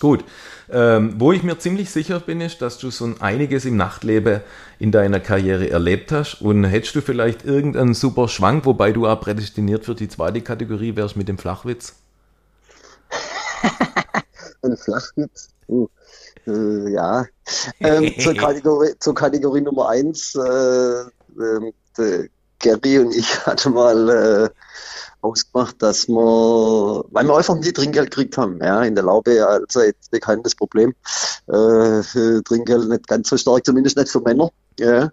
[0.05, 0.22] Gut.
[0.70, 4.42] Ähm, wo ich mir ziemlich sicher bin, ist, dass du so ein einiges im Nachtleben
[4.78, 6.42] in deiner Karriere erlebt hast.
[6.42, 10.94] Und hättest du vielleicht irgendeinen super Schwank, wobei du auch prädestiniert für die zweite Kategorie
[10.94, 11.94] wärst mit dem Flachwitz?
[14.62, 15.48] Ein Flachwitz.
[15.68, 15.88] Oh.
[16.46, 17.24] Äh, ja.
[17.80, 20.34] Ähm, zur, Kategorie, zur Kategorie Nummer eins.
[20.34, 21.05] Äh,
[21.96, 22.28] der
[22.59, 24.50] Gary und ich hatten mal äh,
[25.25, 29.97] ausgemacht, dass wir, weil wir einfach nie Trinkgeld gekriegt haben, ja, in der Laube allzeit
[30.11, 30.95] bekanntes Problem.
[31.49, 32.03] Äh,
[32.43, 34.51] Trinkgeld nicht ganz so stark, zumindest nicht für Männer.
[34.79, 35.11] Ja.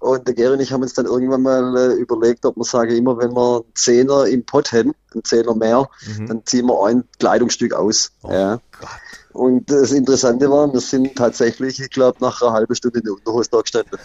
[0.00, 2.96] Und der Gary und ich haben uns dann irgendwann mal äh, überlegt, ob wir sagen,
[2.96, 5.88] immer wenn wir einen Zehner im Pott hätten, einen Zehner mehr,
[6.18, 6.26] Mhm.
[6.26, 8.10] dann ziehen wir ein Kleidungsstück aus.
[8.22, 8.58] Oh ja.
[8.80, 8.88] Gott.
[9.32, 13.14] Und das Interessante war, wir sind tatsächlich, ich glaube, nach einer halben Stunde in der
[13.14, 13.98] Unterhose da gestanden.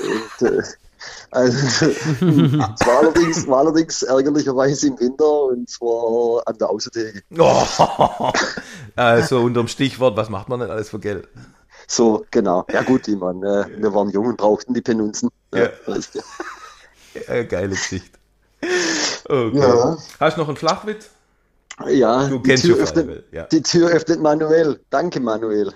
[0.40, 0.62] Und, äh,
[1.30, 1.82] also, es
[2.86, 7.22] war allerdings, war allerdings ärgerlicherweise im Winter und zwar an der Außentheke.
[7.38, 8.32] Oh.
[8.96, 11.26] Also unterm Stichwort, was macht man denn alles für Geld?
[11.88, 12.64] So, genau.
[12.70, 15.30] Ja gut, ich meine, äh, wir waren jung und brauchten die Penunzen.
[15.52, 15.70] Ja.
[15.86, 16.20] weißt du.
[17.28, 18.18] Äh, geile Geschichte.
[19.28, 19.56] Okay.
[19.56, 19.96] Ja.
[20.18, 21.10] Hast du noch einen Flachwitz?
[21.86, 23.44] ja Du die, kennst Tür schon öffnet, ja.
[23.44, 24.80] die Tür öffnet Manuel.
[24.90, 25.72] Danke, Manuel.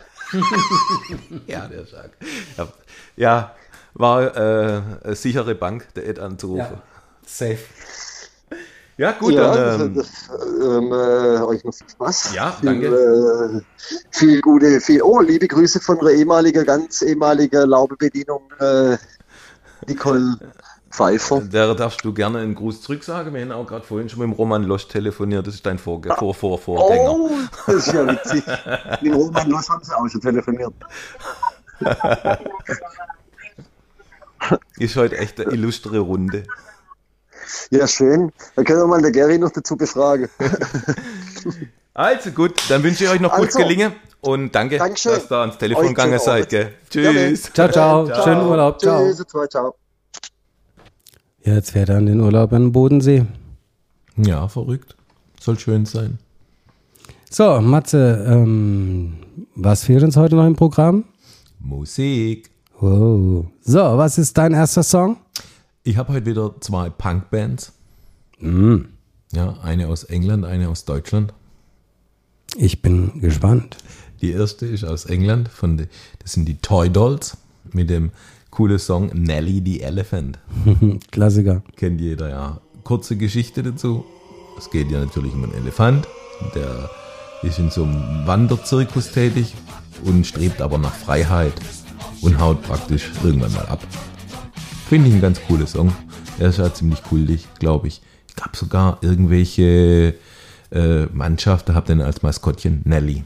[1.46, 2.16] Ja, der sagt.
[2.56, 2.68] Ja,
[3.16, 3.54] ja
[3.98, 6.78] war äh, eine sichere Bank, der Ed anzurufen.
[7.26, 7.58] Safe.
[8.96, 9.80] Ja, gut, ja, dann.
[9.80, 10.08] Ähm, das,
[10.60, 12.34] ähm, äh, euch noch viel Spaß.
[12.34, 12.86] Ja, viel, danke.
[12.86, 13.60] Äh,
[14.10, 18.96] viel gute, viel, oh, liebe Grüße von einer ehemaligen, ganz ehemaligen Laubebedienung, äh,
[19.86, 20.36] Nicole
[20.90, 21.42] Pfeiffer.
[21.42, 23.32] der darfst du gerne einen Gruß zurück sagen.
[23.34, 25.46] Wir haben auch gerade vorhin schon mit dem Roman Losch telefoniert.
[25.46, 27.12] Das ist dein Vorge Vor Vor Vorgänger.
[27.12, 27.30] Oh,
[27.66, 28.42] das ist ja witzig.
[29.02, 30.74] Mit Roman Loss haben sie auch schon telefoniert.
[34.78, 36.44] Ist heute echt eine illustre Runde.
[37.70, 38.32] Ja, schön.
[38.56, 40.28] Dann können wir mal den Gary noch dazu befragen.
[41.98, 43.66] Also gut, dann wünsche ich euch noch gutes Also.
[43.66, 45.14] Gelingen und danke, Dankeschön.
[45.14, 46.48] dass ihr ans Telefon Euch gegangen seid.
[46.48, 46.72] Gell?
[46.88, 47.52] Tschüss.
[47.52, 48.22] Ciao, ciao.
[48.22, 48.80] Schönen Urlaub.
[48.80, 49.04] Ciao.
[49.04, 49.74] Tschüss, ciao, ciao.
[51.42, 53.24] Ja, jetzt fährt er an den Urlaub an den Bodensee.
[54.16, 54.94] Ja, verrückt.
[55.40, 56.20] Soll schön sein.
[57.30, 59.14] So, Matze, ähm,
[59.56, 61.02] was fehlt uns heute noch im Programm?
[61.58, 62.48] Musik.
[62.80, 63.46] Wow.
[63.62, 65.16] So, was ist dein erster Song?
[65.82, 67.72] Ich habe heute wieder zwei Punkbands.
[68.40, 68.76] Mm,
[69.32, 71.34] Ja, eine aus England, eine aus Deutschland.
[72.56, 73.76] ich bin gespannt.
[74.22, 75.86] Die erste ist aus England, von de,
[76.20, 77.36] das sind die Toy Dolls
[77.72, 78.10] mit dem
[78.50, 80.38] coolen Song Nelly the Elephant.
[81.10, 81.62] Klassiker.
[81.76, 82.60] Kennt jeder, ja.
[82.84, 84.04] Kurze Geschichte dazu.
[84.56, 86.08] Es geht ja natürlich um einen Elefant,
[86.54, 86.90] der
[87.42, 89.54] ist in so einem Wanderzirkus tätig
[90.04, 91.52] und strebt aber nach Freiheit
[92.22, 93.80] und haut praktisch irgendwann mal ab.
[94.88, 95.92] Finde ich ein ganz cooler Song.
[96.38, 98.00] Er ist ja ziemlich kultig, glaube ich.
[98.28, 100.14] Ich glaube sogar irgendwelche
[100.70, 103.24] äh, Mannschaften habt den als Maskottchen Nelly.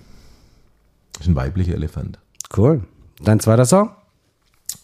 [1.20, 2.18] Ist ein weiblicher Elefant.
[2.56, 2.82] Cool.
[3.22, 3.90] Dein zweiter Song?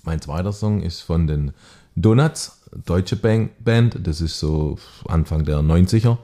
[0.04, 1.52] Mein zweiter Song ist von den
[1.96, 3.98] Donuts, deutsche Band.
[4.06, 6.18] Das ist so Anfang der 90er.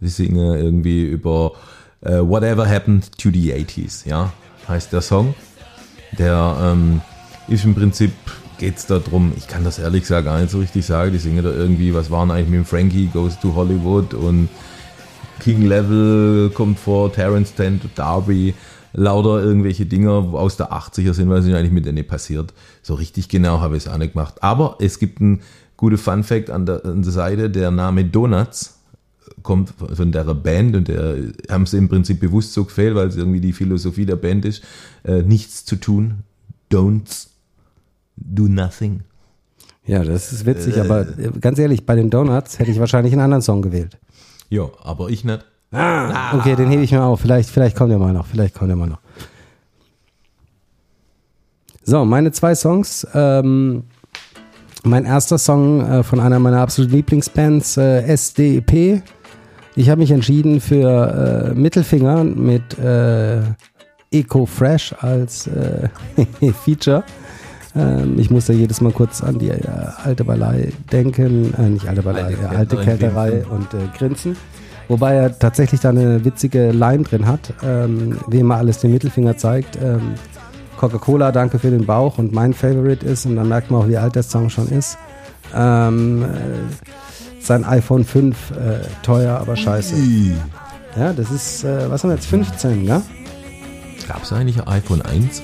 [0.00, 1.52] Die singen irgendwie über
[2.00, 4.32] äh, Whatever Happened to the 80s, ja,
[4.66, 5.34] heißt der Song.
[6.18, 7.02] Der ähm,
[7.50, 8.12] ist im Prinzip,
[8.58, 11.12] geht es darum, ich kann das ehrlich gesagt gar nicht so richtig sagen.
[11.12, 14.48] Die singen da irgendwie, was waren eigentlich mit dem Frankie Goes to Hollywood und
[15.40, 18.54] King Level kommt vor, Terence Stamp, Darby,
[18.92, 22.52] lauter irgendwelche Dinger aus der 80er sind, was ist eigentlich mit denen passiert.
[22.82, 24.42] So richtig genau habe ich es auch nicht gemacht.
[24.42, 25.42] Aber es gibt einen
[25.76, 28.76] guten Fun Fact an der, an der Seite, der Name Donuts
[29.42, 31.16] kommt von der Band und der
[31.48, 34.62] haben sie im Prinzip bewusst so gefehlt, weil es irgendwie die Philosophie der Band ist,
[35.04, 36.24] äh, nichts zu tun,
[36.70, 37.28] don'ts,
[38.20, 39.02] do nothing.
[39.86, 43.22] Ja, das ist witzig, aber äh, ganz ehrlich, bei den Donuts hätte ich wahrscheinlich einen
[43.22, 43.98] anderen Song gewählt.
[44.48, 45.44] Ja, aber ich nicht.
[45.72, 47.20] Ah, okay, den hebe ich mir auf.
[47.20, 48.26] Vielleicht, vielleicht kommt er mal noch.
[48.26, 49.00] Vielleicht kommt er mal noch.
[51.84, 53.06] So, meine zwei Songs.
[53.14, 53.84] Ähm,
[54.82, 59.02] mein erster Song äh, von einer meiner absoluten Lieblingsbands, äh, SDP.
[59.76, 63.40] Ich habe mich entschieden für äh, Mittelfinger mit äh,
[64.10, 65.88] Eco Fresh als äh,
[66.64, 67.04] Feature.
[67.76, 69.60] Ähm, ich muss da jedes Mal kurz an die äh,
[70.04, 74.36] alte Ballei denken, äh, nicht alte Ballei, Alte äh, alte Kälterei, und äh, Grinsen.
[74.88, 79.36] Wobei er tatsächlich da eine witzige Line drin hat, ähm, wem er alles den Mittelfinger
[79.36, 79.78] zeigt.
[79.80, 80.14] Ähm,
[80.78, 83.98] Coca-Cola, danke für den Bauch und mein Favorite ist, und dann merkt man auch, wie
[83.98, 84.98] alt der Song schon ist.
[85.54, 86.26] Ähm, äh,
[87.40, 88.54] sein iPhone 5, äh,
[89.02, 89.94] teuer, aber scheiße.
[90.96, 93.02] Ja, das ist, äh, was haben wir jetzt, 15, ne?
[94.08, 95.40] Gab es eigentlich ein iPhone 1?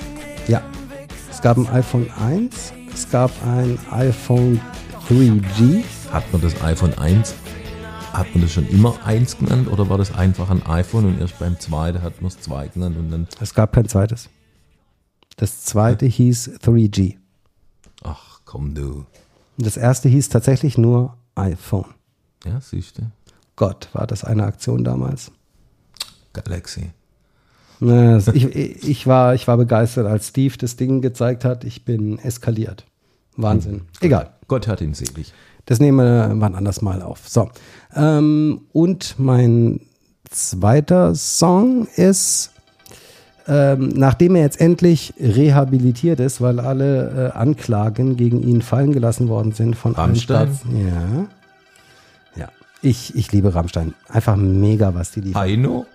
[1.37, 1.51] Ja.
[1.51, 4.59] Es gab ein iPhone 1, es gab ein iPhone
[5.07, 5.83] 3G.
[6.11, 7.35] Hat man das iPhone 1,
[8.11, 11.37] hat man das schon immer 1 genannt oder war das einfach ein iPhone und erst
[11.37, 14.29] beim zweiten hat man es 2 genannt und dann, Es gab kein zweites.
[15.35, 17.17] Das zweite hieß 3G.
[18.03, 19.05] ach komm du.
[19.59, 21.85] Das erste hieß tatsächlich nur iPhone.
[22.45, 23.03] Ja, siehst du.
[23.55, 25.31] Gott, war das eine Aktion damals.
[26.33, 26.89] Galaxy.
[27.79, 31.63] Ich, ich, war, ich war begeistert, als Steve das Ding gezeigt hat.
[31.63, 32.85] Ich bin eskaliert.
[33.35, 33.81] Wahnsinn.
[34.01, 34.31] Egal.
[34.47, 35.33] Gott hat ihn selig.
[35.65, 37.27] Das nehmen wir wann anders mal auf.
[37.27, 37.49] So.
[37.93, 39.81] Ähm, und mein
[40.29, 42.51] zweiter Song ist,
[43.47, 49.27] ähm, nachdem er jetzt endlich rehabilitiert ist, weil alle äh, Anklagen gegen ihn fallen gelassen
[49.27, 50.47] worden sind von allen Rammstein?
[50.47, 50.65] Staats.
[50.73, 51.27] Ja.
[52.41, 52.49] Ja.
[52.81, 53.93] Ich, ich liebe Rammstein.
[54.07, 55.41] Einfach mega, was die liefern.
[55.41, 55.85] Heino?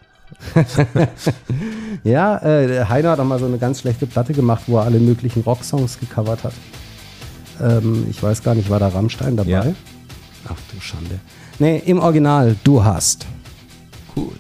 [2.05, 4.99] Ja, äh, Heiner hat auch mal so eine ganz schlechte Platte gemacht, wo er alle
[4.99, 6.55] möglichen Rocksongs gecovert hat.
[7.61, 9.51] Ähm, ich weiß gar nicht, war da Rammstein dabei?
[9.51, 9.67] Ja.
[10.49, 11.21] Ach du Schande.
[11.59, 13.27] Nee, im Original, du hast.
[14.17, 14.33] Cool.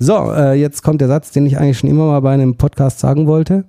[0.00, 2.98] So, äh, jetzt kommt der Satz, den ich eigentlich schon immer mal bei einem Podcast
[2.98, 3.64] sagen wollte.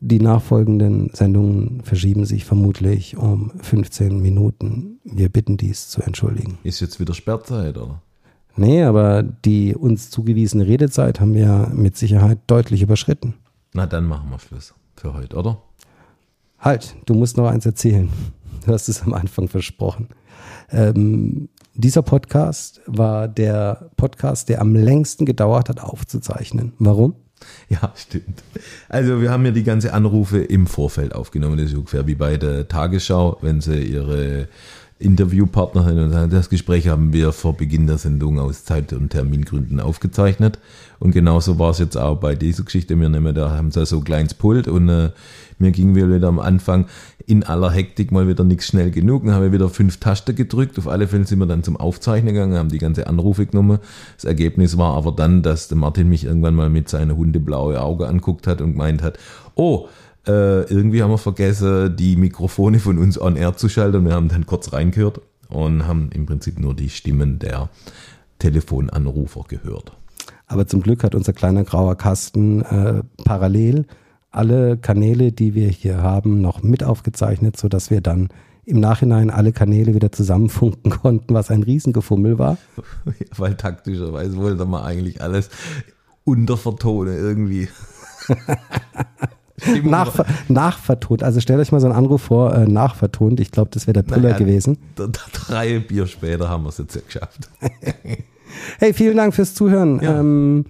[0.00, 5.00] Die nachfolgenden Sendungen verschieben sich vermutlich um 15 Minuten.
[5.04, 6.58] Wir bitten dies zu entschuldigen.
[6.62, 8.02] Ist jetzt wieder Sperrzeit, oder?
[8.56, 13.34] Nee, aber die uns zugewiesene Redezeit haben wir mit Sicherheit deutlich überschritten.
[13.72, 15.62] Na, dann machen wir Schluss für heute, oder?
[16.58, 18.10] Halt, du musst noch eins erzählen.
[18.66, 20.08] Du hast es am Anfang versprochen.
[20.70, 26.74] Ähm, dieser Podcast war der Podcast, der am längsten gedauert hat aufzuzeichnen.
[26.78, 27.14] Warum?
[27.70, 28.42] Ja, stimmt.
[28.88, 31.56] Also wir haben ja die ganze Anrufe im Vorfeld aufgenommen.
[31.56, 34.48] Das ist ungefähr wie bei der Tagesschau, wenn sie ihre
[35.00, 40.58] Interviewpartnerin und das Gespräch haben wir vor Beginn der Sendung aus Zeit- und Termingründen aufgezeichnet.
[40.98, 43.00] Und genauso war es jetzt auch bei dieser Geschichte.
[43.00, 45.10] Wir nehmen da, haben sie so ein kleines Pult und äh,
[45.58, 46.86] mir ging wieder am Anfang
[47.26, 49.24] in aller Hektik mal wieder nichts schnell genug.
[49.24, 50.78] Dann haben wir wieder fünf Tasten gedrückt.
[50.78, 53.78] Auf alle Fälle sind wir dann zum Aufzeichnen gegangen, haben die ganze Anrufe genommen.
[54.16, 58.06] Das Ergebnis war aber dann, dass der Martin mich irgendwann mal mit seiner hundeblaue Auge
[58.06, 59.18] anguckt hat und gemeint hat,
[59.54, 59.88] oh,
[60.30, 64.04] äh, irgendwie haben wir vergessen, die Mikrofone von uns on air zu schalten.
[64.04, 67.68] Wir haben dann kurz reingehört und haben im Prinzip nur die Stimmen der
[68.38, 69.92] Telefonanrufer gehört.
[70.46, 73.86] Aber zum Glück hat unser kleiner grauer Kasten äh, parallel
[74.30, 78.28] alle Kanäle, die wir hier haben, noch mit aufgezeichnet, sodass wir dann
[78.64, 82.58] im Nachhinein alle Kanäle wieder zusammenfunken konnten, was ein Riesengefummel war.
[83.36, 85.50] Weil taktischerweise wollte man eigentlich alles
[86.24, 87.68] untervertone irgendwie.
[89.84, 91.22] Nach, nachvertont.
[91.22, 93.40] Also stellt euch mal so einen Anruf vor, äh, nachvertont.
[93.40, 94.78] Ich glaube, das wäre der Brüller Naja, gewesen.
[94.96, 97.50] Drei Bier später haben wir es jetzt ja geschafft.
[98.78, 100.00] Hey, vielen Dank fürs Zuhören.
[100.02, 100.18] Ja.
[100.18, 100.64] Ähm,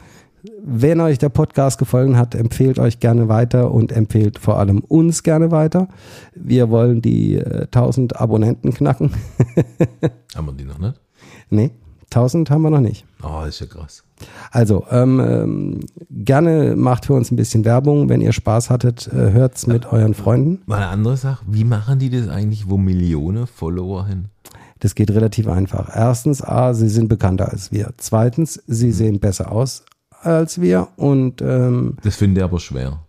[0.62, 5.22] wenn euch der Podcast gefallen hat, empfehlt euch gerne weiter und empfehlt vor allem uns
[5.22, 5.88] gerne weiter.
[6.34, 9.12] Wir wollen die äh, 1000 Abonnenten knacken.
[10.34, 11.00] Haben wir die noch nicht?
[11.50, 11.70] nee,
[12.10, 13.04] 1000 haben wir noch nicht.
[13.22, 14.02] Oh, ist ja krass.
[14.50, 15.80] Also, ähm, ähm,
[16.10, 18.08] gerne macht für uns ein bisschen Werbung.
[18.08, 20.60] Wenn ihr Spaß hattet, äh, hört's mit euren Freunden.
[20.66, 24.26] Mal eine andere Sache, wie machen die das eigentlich, wo Millionen Follower hin?
[24.80, 25.94] Das geht relativ einfach.
[25.94, 27.92] Erstens, A, sie sind bekannter als wir.
[27.98, 29.84] Zweitens, sie sehen besser aus
[30.22, 30.88] als wir.
[30.96, 33.00] Und ähm, Das finde ich aber schwer.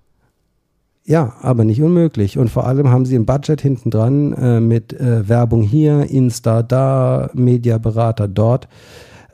[1.03, 2.37] Ja, aber nicht unmöglich.
[2.37, 6.63] Und vor allem haben sie ein Budget hinten dran äh, mit äh, Werbung hier, Insta
[6.63, 8.67] da, Mediaberater dort.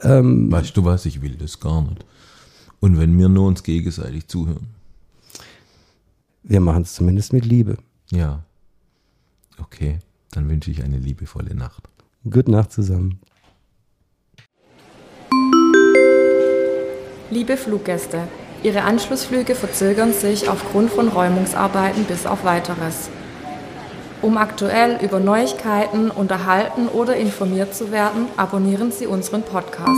[0.02, 2.06] Ähm, Weißt du was, ich will das gar nicht.
[2.80, 4.68] Und wenn wir nur uns gegenseitig zuhören.
[6.44, 7.78] wir machen es zumindest mit Liebe.
[8.12, 8.44] Ja.
[9.60, 10.00] Okay,
[10.32, 11.90] dann wünsche ich eine liebevolle Nacht.
[12.30, 13.20] Gute Nacht zusammen.
[17.30, 18.28] Liebe Fluggäste,
[18.68, 23.10] Ihre Anschlussflüge verzögern sich aufgrund von Räumungsarbeiten bis auf weiteres.
[24.22, 29.96] Um aktuell über Neuigkeiten unterhalten oder informiert zu werden, abonnieren Sie unseren Podcast.